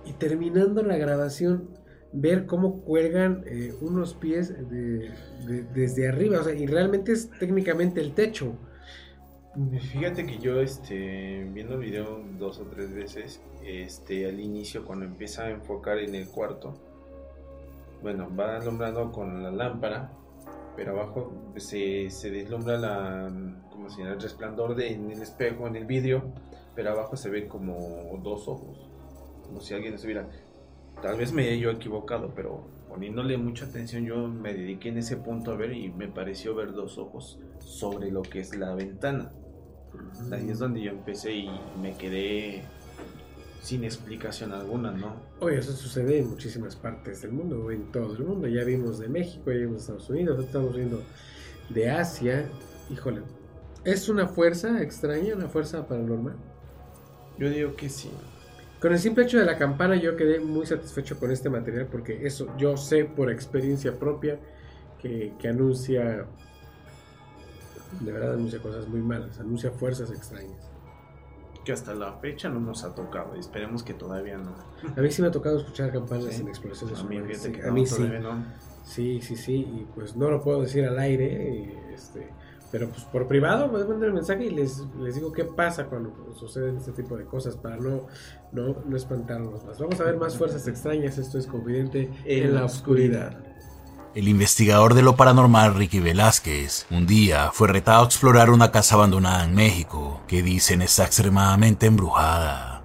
[0.07, 1.69] Y terminando la grabación,
[2.13, 5.11] ver cómo cuelgan eh, unos pies de-
[5.47, 6.41] de- desde arriba.
[6.41, 8.57] O sea, y realmente es técnicamente el techo.
[9.93, 15.05] Fíjate que yo, este, viendo el video dos o tres veces, este, al inicio cuando
[15.05, 16.75] empieza a enfocar en el cuarto,
[18.03, 20.11] bueno, va alumbrando con la lámpara,
[20.75, 23.33] pero abajo se, se deslumbra la,
[23.71, 26.25] como si el resplandor de, en el espejo, en el vidrio,
[26.75, 28.91] pero abajo se ve como dos ojos,
[29.45, 30.29] como si alguien estuviera,
[31.01, 35.17] tal vez me haya yo equivocado, pero poniéndole mucha atención yo me dediqué en ese
[35.17, 39.31] punto a ver y me pareció ver dos ojos sobre lo que es la ventana.
[40.33, 42.65] Ahí es donde yo empecé y me quedé
[43.61, 45.17] sin explicación alguna, ¿no?
[45.41, 48.47] Oye, eso sucede en muchísimas partes del mundo, en todo el mundo.
[48.47, 51.03] Ya vimos de México, ya vimos de Estados Unidos, estamos viendo
[51.71, 52.47] de Asia.
[52.91, 53.23] Híjole,
[53.85, 56.37] ¿es una fuerza extraña, una fuerza paranormal?
[57.39, 58.11] Yo digo que sí.
[58.81, 62.27] Con el simple hecho de la campana yo quedé muy satisfecho con este material porque
[62.27, 64.39] eso yo sé por experiencia propia
[65.01, 66.27] que, que anuncia,
[68.01, 70.71] de verdad anuncia cosas muy malas, anuncia fuerzas extrañas.
[71.65, 74.55] Que hasta la fecha no nos ha tocado y esperemos que todavía no.
[74.97, 76.43] A mí sí me ha tocado escuchar campanas Sí.
[76.43, 78.03] en explosiones A mí, humanas, sí, que a mí sí.
[78.21, 78.45] no.
[78.85, 82.29] Sí, sí, sí, y pues no lo puedo decir al aire, este,
[82.71, 86.35] pero pues por privado me mandan el mensaje y les, les digo qué pasa cuando
[86.35, 88.09] suceden este tipo de cosas para no,
[88.53, 89.79] no, no espantarnos más.
[89.79, 93.39] Vamos a ver más fuerzas extrañas, esto es confidente en, la oscuridad.
[94.15, 98.95] El investigador de lo paranormal Ricky Velázquez un día fue retado a explorar una casa
[98.95, 102.85] abandonada en México que dicen está extremadamente embrujada.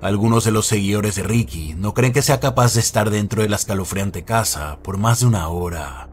[0.00, 3.50] Algunos de los seguidores de Ricky no creen que sea capaz de estar dentro de
[3.50, 6.08] la escalofriante casa por más de una hora.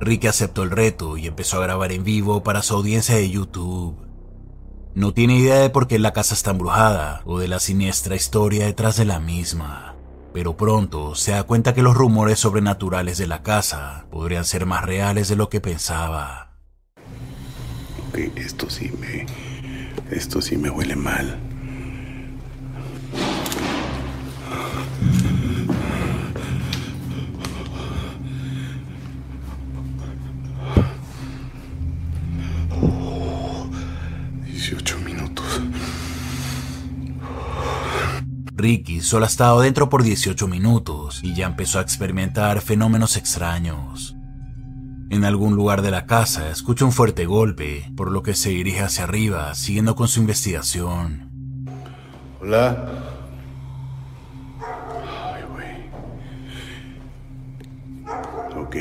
[0.00, 3.96] Ricky aceptó el reto y empezó a grabar en vivo para su audiencia de YouTube.
[4.96, 8.66] No tiene idea de por qué la casa está embrujada o de la siniestra historia
[8.66, 9.97] detrás de la misma
[10.32, 14.84] pero pronto se da cuenta que los rumores sobrenaturales de la casa podrían ser más
[14.84, 16.52] reales de lo que pensaba.
[18.08, 19.26] Ok, esto sí me.
[20.10, 21.47] Esto sí me huele mal.
[38.68, 44.14] Ricky solo ha estado dentro por 18 minutos y ya empezó a experimentar fenómenos extraños.
[45.08, 48.82] En algún lugar de la casa escucha un fuerte golpe, por lo que se dirige
[48.82, 51.30] hacia arriba, siguiendo con su investigación.
[52.42, 52.90] Hola.
[55.32, 55.74] Ay, güey.
[58.54, 58.76] Ok.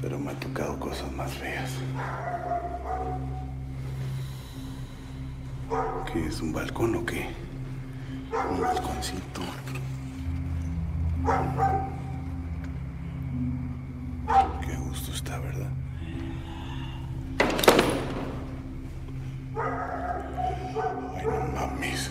[0.00, 1.70] Pero me ha tocado cosas más feas.
[6.12, 7.26] ¿Qué es un balcón o qué?
[8.50, 9.40] Un balconcito.
[14.64, 15.70] Qué gusto está, ¿verdad?
[21.16, 22.10] Ay, no mames.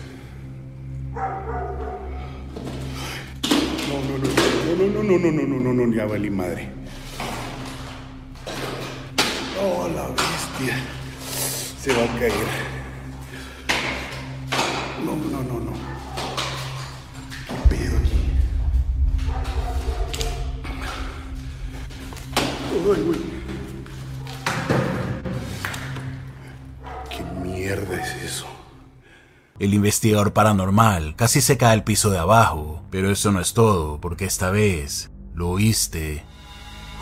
[3.88, 4.28] No, no, no,
[4.76, 6.68] no, no, no, no, no, no, no, ya valí madre.
[9.60, 10.76] Oh, la bestia.
[11.80, 12.73] Se va a caer.
[15.04, 15.72] No, no, no, no.
[17.46, 18.30] ¿Qué pedo aquí?
[22.72, 23.20] Ay, güey.
[27.10, 28.46] ¿Qué mierda es eso?
[29.58, 34.00] El investigador paranormal casi se cae al piso de abajo, pero eso no es todo,
[34.00, 36.24] porque esta vez lo oíste.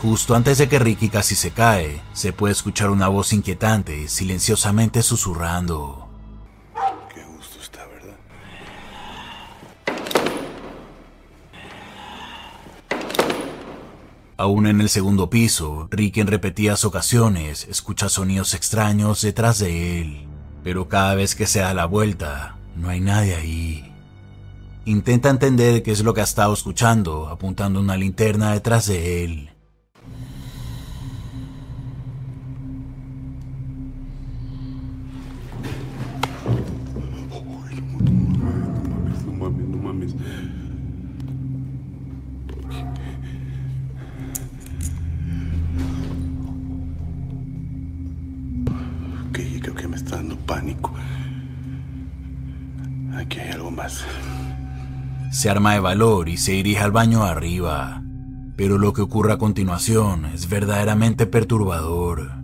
[0.01, 5.01] Justo antes de que Ricky casi se cae, se puede escuchar una voz inquietante, silenciosamente
[5.01, 6.09] susurrando.
[7.13, 8.17] Qué gusto está, ¿verdad?
[14.43, 20.27] Aún en el segundo piso, Ricky en repetidas ocasiones escucha sonidos extraños detrás de él,
[20.65, 23.93] pero cada vez que se da la vuelta, no hay nadie ahí.
[24.83, 29.52] Intenta entender qué es lo que ha estado escuchando, apuntando una linterna detrás de él.
[55.43, 58.01] Se arma de valor y se dirige al baño arriba.
[58.55, 62.42] Pero lo que ocurre a continuación es verdaderamente perturbador.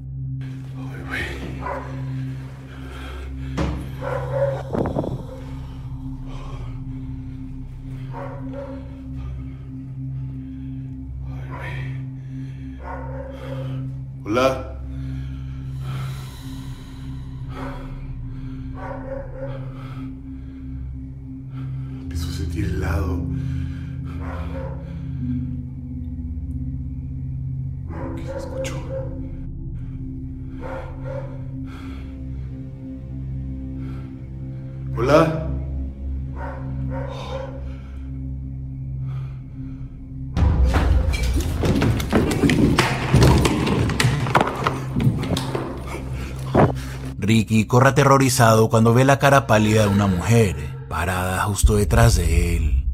[47.70, 52.88] Corre aterrorizado cuando ve la cara pálida de una mujer parada justo detrás de él.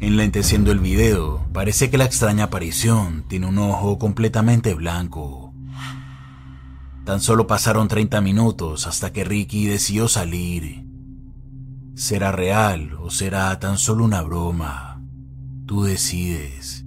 [0.00, 5.54] Enlenteciendo el video, parece que la extraña aparición tiene un ojo completamente blanco.
[7.04, 10.84] Tan solo pasaron 30 minutos hasta que Ricky decidió salir.
[11.94, 15.00] ¿Será real o será tan solo una broma?
[15.64, 16.83] Tú decides.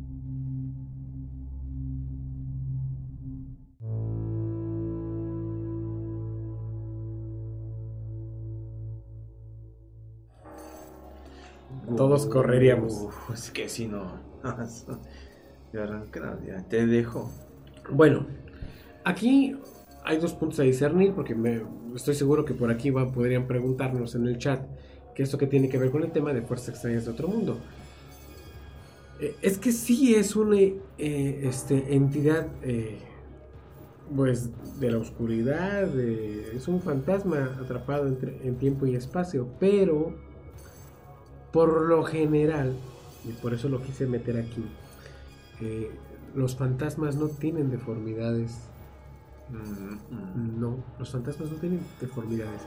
[11.96, 12.94] Todos correríamos.
[12.94, 14.12] Uf, es que si no.
[15.74, 17.32] ya te dejo.
[17.90, 18.26] Bueno,
[19.04, 19.56] aquí
[20.04, 21.62] hay dos puntos a discernir porque me,
[21.96, 24.62] estoy seguro que por aquí va, podrían preguntarnos en el chat
[25.16, 27.58] que esto que tiene que ver con el tema de fuerzas extrañas de otro mundo.
[29.20, 33.00] Eh, es que sí es una eh, este, entidad eh,
[34.16, 40.16] pues de la oscuridad, es un fantasma atrapado entre- en tiempo y espacio, pero
[41.52, 42.74] por lo general,
[43.26, 44.64] y por eso lo quise meter aquí,
[45.62, 45.92] eh,
[46.36, 48.60] los fantasmas no tienen deformidades.
[50.60, 52.62] No, los fantasmas no tienen deformidades.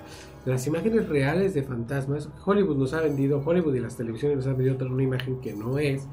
[0.46, 4.56] Las imágenes reales de fantasmas, Hollywood nos ha vendido, Hollywood y las televisiones nos han
[4.56, 6.06] vendido otra una imagen que no es,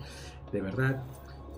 [0.52, 1.04] de verdad.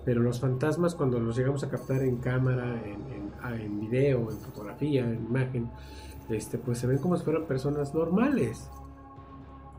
[0.04, 4.30] Pero los fantasmas cuando los llegamos a captar en cámara, en, en- ah, en video,
[4.30, 5.70] en fotografía, en imagen,
[6.28, 8.70] este, pues se ven como si fueran personas normales.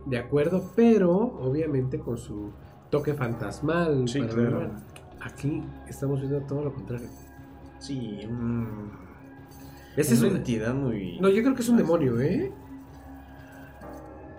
[0.05, 2.51] De acuerdo, pero obviamente con su
[2.89, 4.07] toque fantasmal.
[4.07, 4.71] Sí, claro.
[5.21, 7.07] Aquí estamos viendo todo lo contrario.
[7.79, 8.65] Sí, mm,
[9.97, 11.19] Ese es una un- entidad muy.
[11.19, 12.51] No, yo creo que es un demonio, ¿eh?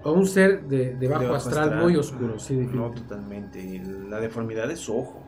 [0.04, 3.80] O un ser de, de bajo, De astral, muy oscuro, sí, No, totalmente.
[4.08, 5.22] La deformidad es su ojo.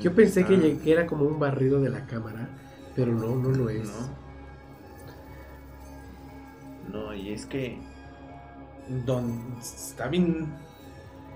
[0.00, 2.50] Yo pensé que, Ah, que era como un barrido de la cámara,
[2.94, 3.90] pero no, no lo es.
[6.92, 7.78] No, y es que.
[9.04, 10.46] Don, está bien.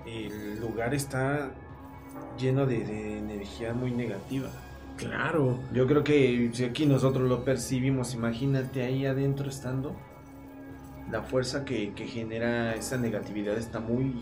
[0.05, 1.51] El lugar está
[2.37, 4.49] lleno de, de energía muy negativa.
[4.97, 5.59] Claro.
[5.73, 9.95] Yo creo que si aquí nosotros lo percibimos, imagínate ahí adentro estando.
[11.11, 14.13] La fuerza que, que genera esa negatividad está muy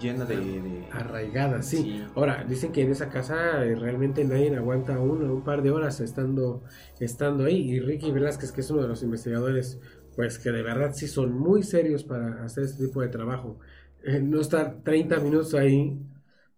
[0.00, 0.36] llena de.
[0.36, 2.04] de- Arraigada, sí.
[2.14, 6.00] Ahora, dicen que en esa casa eh, realmente nadie aguanta una, un par de horas
[6.00, 6.62] estando,
[7.00, 7.70] estando ahí.
[7.72, 9.80] Y Ricky Velázquez, que es uno de los investigadores,
[10.20, 13.58] pues que de verdad sí son muy serios para hacer este tipo de trabajo.
[14.04, 15.98] Eh, no estar 30 minutos ahí,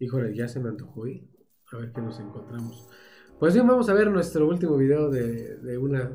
[0.01, 1.29] híjole, ya se me antojó ir.
[1.71, 2.89] A ver qué nos encontramos.
[3.39, 6.11] Pues bien, vamos a ver nuestro último video de, de una...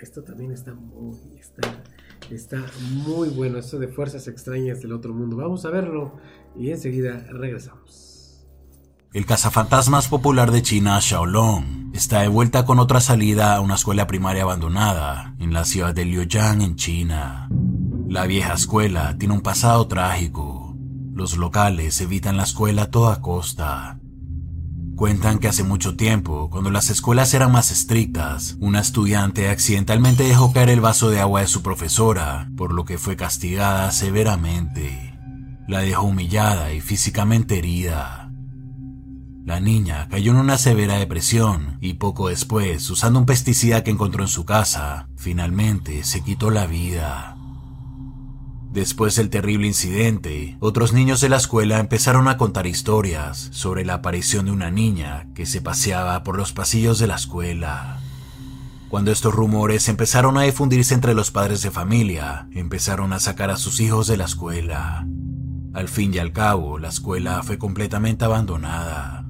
[0.00, 1.84] Esto también está muy, está,
[2.30, 2.64] está
[3.06, 5.36] muy bueno, esto de fuerzas extrañas del otro mundo.
[5.36, 6.18] Vamos a verlo
[6.56, 8.05] y enseguida regresamos.
[9.16, 14.06] El cazafantasmas popular de China, Xiaolong, está de vuelta con otra salida a una escuela
[14.06, 17.48] primaria abandonada en la ciudad de Liuyang, en China.
[18.06, 20.76] La vieja escuela tiene un pasado trágico.
[21.14, 23.98] Los locales evitan la escuela a toda costa.
[24.96, 30.52] Cuentan que hace mucho tiempo, cuando las escuelas eran más estrictas, una estudiante accidentalmente dejó
[30.52, 35.18] caer el vaso de agua de su profesora, por lo que fue castigada severamente.
[35.66, 38.25] La dejó humillada y físicamente herida.
[39.46, 44.24] La niña cayó en una severa depresión y poco después, usando un pesticida que encontró
[44.24, 47.36] en su casa, finalmente se quitó la vida.
[48.72, 53.94] Después del terrible incidente, otros niños de la escuela empezaron a contar historias sobre la
[53.94, 58.00] aparición de una niña que se paseaba por los pasillos de la escuela.
[58.88, 63.56] Cuando estos rumores empezaron a difundirse entre los padres de familia, empezaron a sacar a
[63.56, 65.06] sus hijos de la escuela.
[65.72, 69.25] Al fin y al cabo, la escuela fue completamente abandonada.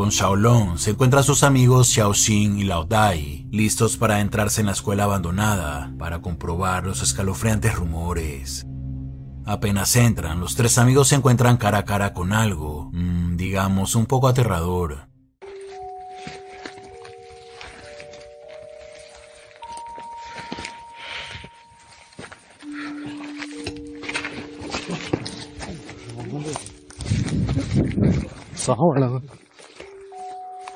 [0.00, 4.72] Con Xiaolong se encuentran sus amigos Xiaoxin y Lao Dai, listos para adentrarse en la
[4.72, 8.66] escuela abandonada para comprobar los escalofriantes rumores.
[9.44, 14.06] Apenas entran, los tres amigos se encuentran cara a cara con algo, mm, digamos, un
[14.06, 15.10] poco aterrador.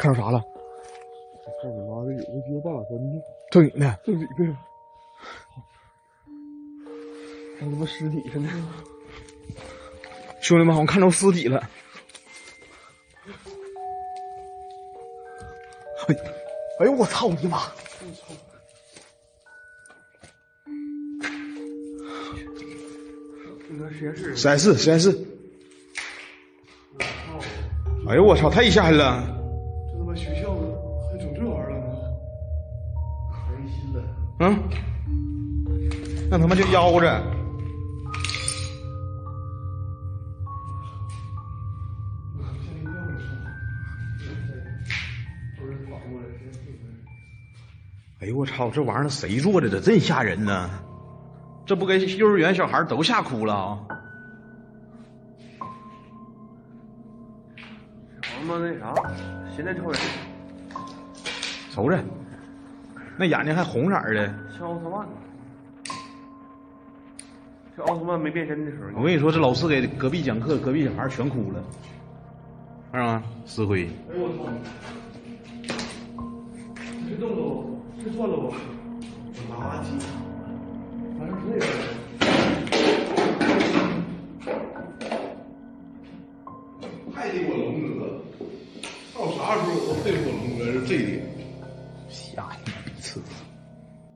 [0.05, 0.45] 看着啥了？
[1.63, 4.55] 这你妈的有个街霸真的，正经的，正经的，
[7.59, 8.49] 还他妈尸体似的。
[10.43, 11.59] 兄弟们，好像看着尸体了。
[16.07, 16.15] 哎，
[16.81, 17.61] 哎呦我操你妈！
[23.91, 24.37] 实验室。
[24.37, 25.19] 实验室，实验室。
[28.07, 29.34] 哎呦我操，太吓人了！
[34.41, 34.59] 嗯，
[36.31, 37.23] 那他妈就腰着。
[48.21, 49.69] 哎呦我操，这玩意儿谁做的？
[49.69, 50.71] 这真吓人呢！
[51.67, 53.79] 这不给幼儿园小孩都吓哭了啊！
[58.21, 58.95] 他妈那啥，
[59.55, 60.01] 现在瞅人
[61.71, 62.03] 瞅着，
[63.17, 64.35] 那眼睛还红色的。
[64.59, 65.13] 像奥特曼呢。
[67.77, 71.63] 这奥特曼没变身的时候，我跟你说，这老师给隔壁讲课，隔壁小孩全哭了，
[72.93, 73.23] 看着吗？
[73.47, 73.89] 石灰。
[74.13, 74.45] 哎呦我操！
[77.09, 77.67] 这动作，
[78.05, 78.57] 这算了吧？
[79.51, 80.24] 垃圾！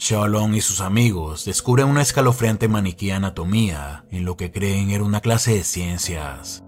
[0.09, 5.05] Xiaolong y sus amigos descubren una escalofriante maniquí de anatomía en lo que creen era
[5.05, 6.65] una clase de ciencias.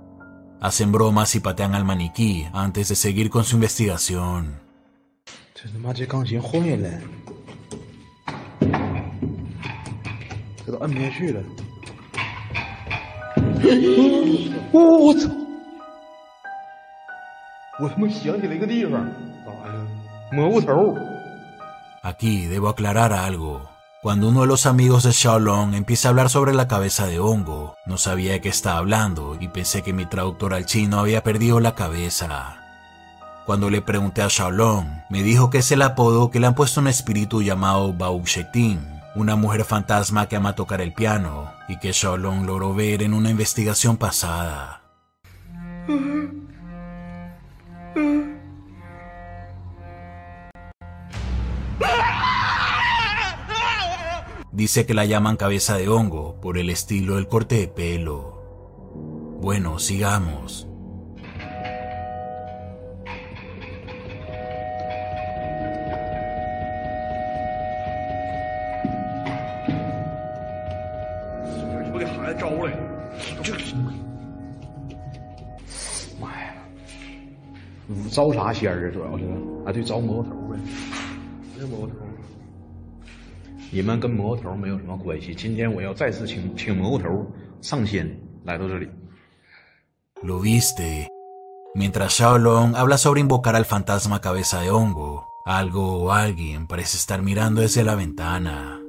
[0.61, 4.61] Hacen bromas y patean al maniquí antes de seguir con su investigación.
[22.03, 23.69] Aquí debo aclarar algo.
[24.03, 27.77] Cuando uno de los amigos de Xiaolong empieza a hablar sobre la cabeza de hongo,
[27.85, 31.61] no sabía de qué estaba hablando y pensé que mi traductor al chino había perdido
[31.61, 32.57] la cabeza.
[33.45, 36.81] Cuando le pregunté a Xiaolong, me dijo que es el apodo que le han puesto
[36.81, 41.93] un espíritu llamado Bao Shetin, una mujer fantasma que ama tocar el piano y que
[41.93, 44.83] Shaolong logró ver en una investigación pasada.
[54.52, 59.38] Dice que la llaman cabeza de hongo por el estilo del corte de pelo.
[59.42, 60.68] Bueno, sigamos.
[78.12, 78.92] 招啥仙儿啊？
[78.94, 79.26] 主要是
[79.66, 80.58] 啊，对，招魔头呗。
[81.60, 81.94] 这魔头，
[83.72, 85.34] 你们跟魔头没有什么关系。
[85.34, 87.26] 今天我要再次请请魔头
[87.62, 88.10] 上仙
[88.44, 88.88] 来到这里。
[90.24, 91.08] ¿Lo viste?
[91.76, 97.22] Mientras Shaolong habla sobre invocar al fantasma cabeza de hongo, algo o alguien parece estar
[97.22, 98.80] mirando desde la ventana.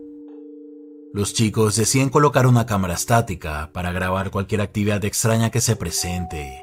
[1.12, 6.62] Los chicos deciden colocar una cámara estática para grabar cualquier actividad extraña que se presente.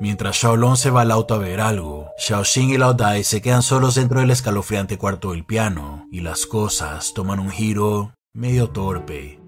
[0.00, 3.62] Mientras Shaolong se va al auto a ver algo, Xiaoxing y Lao Dai se quedan
[3.62, 9.43] solos dentro del escalofriante cuarto del piano y las cosas toman un giro medio torpe.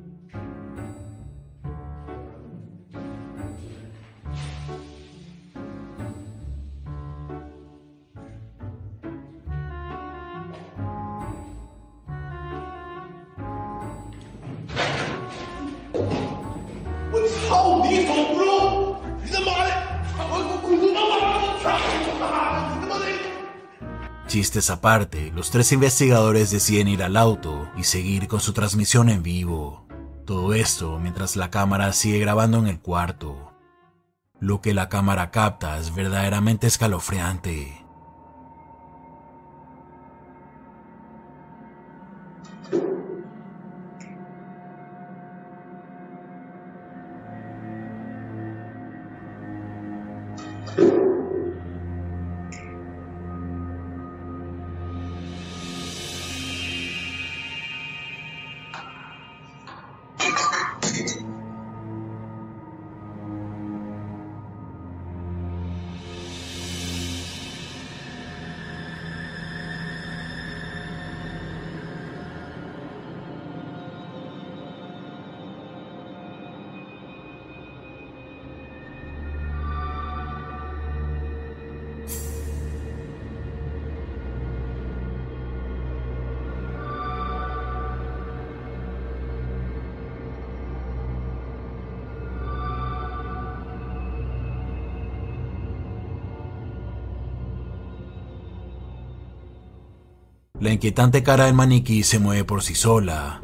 [24.37, 29.23] Chistes aparte, los tres investigadores deciden ir al auto y seguir con su transmisión en
[29.23, 29.87] vivo.
[30.27, 33.55] Todo esto mientras la cámara sigue grabando en el cuarto.
[34.39, 37.86] Lo que la cámara capta es verdaderamente escalofriante.
[100.87, 103.43] Inquietante cara del maniquí se mueve por sí sola.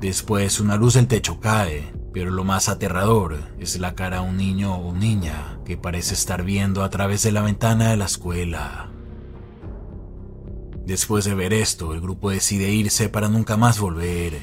[0.00, 4.36] Después una luz del techo cae, pero lo más aterrador es la cara de un
[4.36, 8.90] niño o niña que parece estar viendo a través de la ventana de la escuela.
[10.84, 14.40] Después de ver esto, el grupo decide irse para nunca más volver.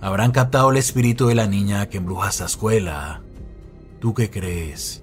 [0.00, 3.20] ¿Habrán captado el espíritu de la niña que embruja esta escuela?
[4.00, 5.01] ¿Tú qué crees?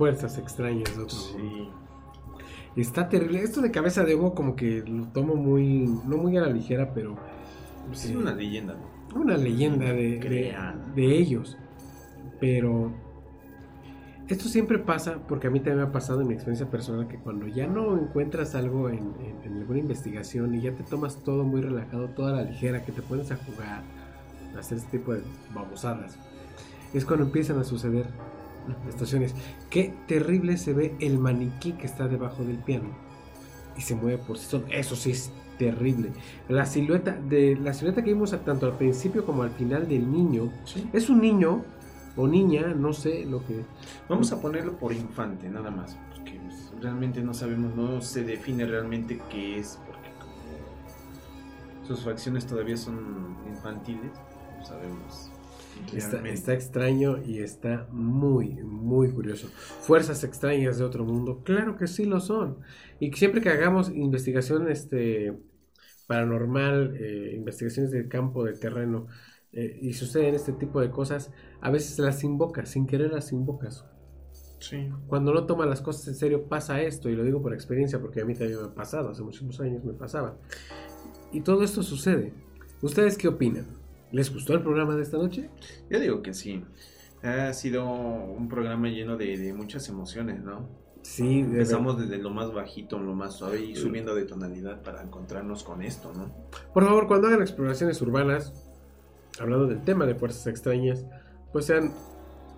[0.00, 1.74] Fuerzas extrañas de otro mundo.
[2.74, 3.42] Está terrible.
[3.42, 6.94] Esto de cabeza de hongo como que lo tomo muy, no muy a la ligera,
[6.94, 7.16] pero...
[7.86, 8.76] Pues es eh, una leyenda,
[9.12, 9.20] ¿no?
[9.20, 10.56] Una leyenda de, de,
[10.96, 11.58] de ellos.
[12.40, 12.92] Pero
[14.26, 17.18] esto siempre pasa, porque a mí también me ha pasado en mi experiencia personal, que
[17.18, 21.44] cuando ya no encuentras algo en, en- en alguna investigación y ya te tomas todo
[21.44, 23.82] muy relajado, toda la ligera, que te pones a jugar,
[24.56, 25.20] a hacer este tipo de
[25.54, 26.16] babosadas,
[26.94, 28.06] es cuando empiezan a suceder
[28.88, 29.34] estaciones.
[29.68, 32.88] Qué terrible se ve el maniquí que está debajo del piano
[33.76, 34.66] y se mueve por sí solo.
[34.70, 36.10] Eso sí es terrible.
[36.48, 40.50] La silueta de la silueta que vimos tanto al principio como al final del niño
[40.92, 41.62] es un niño
[42.16, 43.62] o niña, no sé lo que.
[44.08, 45.96] Vamos a ponerlo por infante, nada más.
[46.12, 49.78] Porque pues, realmente no sabemos, no se define realmente qué es.
[49.86, 54.12] Porque como sus facciones todavía son infantiles,
[54.58, 55.29] no sabemos.
[55.94, 59.48] Está, está extraño y está muy, muy curioso.
[59.80, 62.58] Fuerzas extrañas de otro mundo, claro que sí lo son.
[62.98, 65.36] Y siempre que hagamos investigación este,
[66.06, 69.06] paranormal, eh, investigaciones de campo, de terreno,
[69.52, 73.84] eh, y suceden este tipo de cosas, a veces las invocas, sin querer las invocas.
[74.60, 74.90] Sí.
[75.06, 78.20] Cuando no tomas las cosas en serio pasa esto, y lo digo por experiencia porque
[78.20, 80.36] a mí también me ha pasado, hace muchísimos años me pasaba.
[81.32, 82.32] Y todo esto sucede.
[82.82, 83.79] ¿Ustedes qué opinan?
[84.12, 85.50] ¿Les gustó el programa de esta noche?
[85.88, 86.64] Yo digo que sí.
[87.22, 90.68] Ha sido un programa lleno de, de muchas emociones, ¿no?
[91.02, 95.02] Sí, de Empezamos desde lo más bajito, lo más suave y subiendo de tonalidad para
[95.02, 96.30] encontrarnos con esto, ¿no?
[96.74, 98.52] Por favor, cuando hagan exploraciones urbanas,
[99.38, 101.06] hablando del tema de fuerzas extrañas,
[101.52, 101.92] pues sean,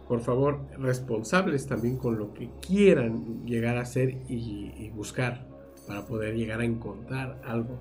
[0.09, 5.47] por favor, responsables también con lo que quieran llegar a hacer y, y buscar
[5.87, 7.81] para poder llegar a encontrar algo.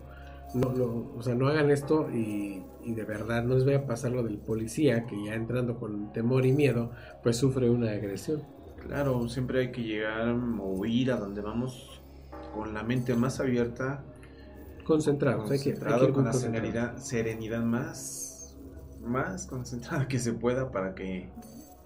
[0.53, 3.85] No, no, o sea, no hagan esto y, y de verdad no les vaya a
[3.85, 6.91] pasar lo del policía que ya entrando con temor y miedo,
[7.23, 8.43] pues sufre una agresión.
[8.87, 12.01] Claro, siempre hay que llegar o ir a donde vamos
[12.53, 14.03] con la mente más abierta,
[14.83, 18.57] Concentrados, hay que, hay que concentrado, ir con la serenidad, serenidad más,
[19.01, 21.29] más concentrada que se pueda para que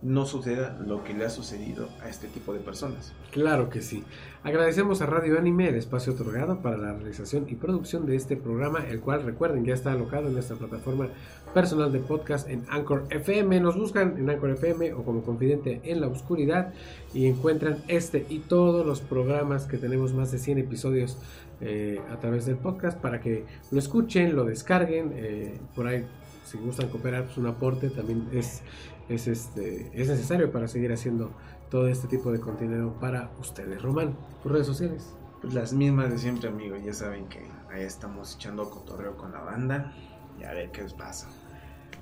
[0.05, 3.11] no suceda lo que le ha sucedido a este tipo de personas.
[3.31, 4.03] Claro que sí.
[4.43, 8.85] Agradecemos a Radio Anime el espacio otorgado para la realización y producción de este programa,
[8.87, 11.07] el cual recuerden ya está alojado en nuestra plataforma
[11.55, 13.59] personal de podcast en Anchor FM.
[13.61, 16.71] Nos buscan en Anchor FM o como confidente en la oscuridad
[17.11, 21.17] y encuentran este y todos los programas que tenemos más de 100 episodios
[21.61, 25.13] eh, a través del podcast para que lo escuchen, lo descarguen.
[25.15, 26.05] eh, por ahí,
[26.45, 28.61] si gustan cooperar, pues un aporte también es,
[29.09, 31.31] es, este, es necesario para seguir haciendo
[31.69, 33.81] todo este tipo de contenido para ustedes.
[33.81, 35.15] Román, tus redes sociales.
[35.41, 36.79] Pues las mismas de siempre, amigos.
[36.83, 37.39] Ya saben que
[37.71, 39.93] ahí estamos echando cotorreo con la banda
[40.39, 41.27] y a ver qué os pasa.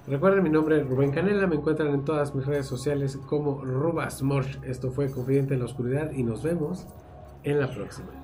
[0.07, 4.61] Recuerden mi nombre es Rubén Canela, me encuentran en todas mis redes sociales como Rubasmorch.
[4.63, 6.87] Esto fue Confidente en la Oscuridad y nos vemos
[7.43, 8.22] en la próxima.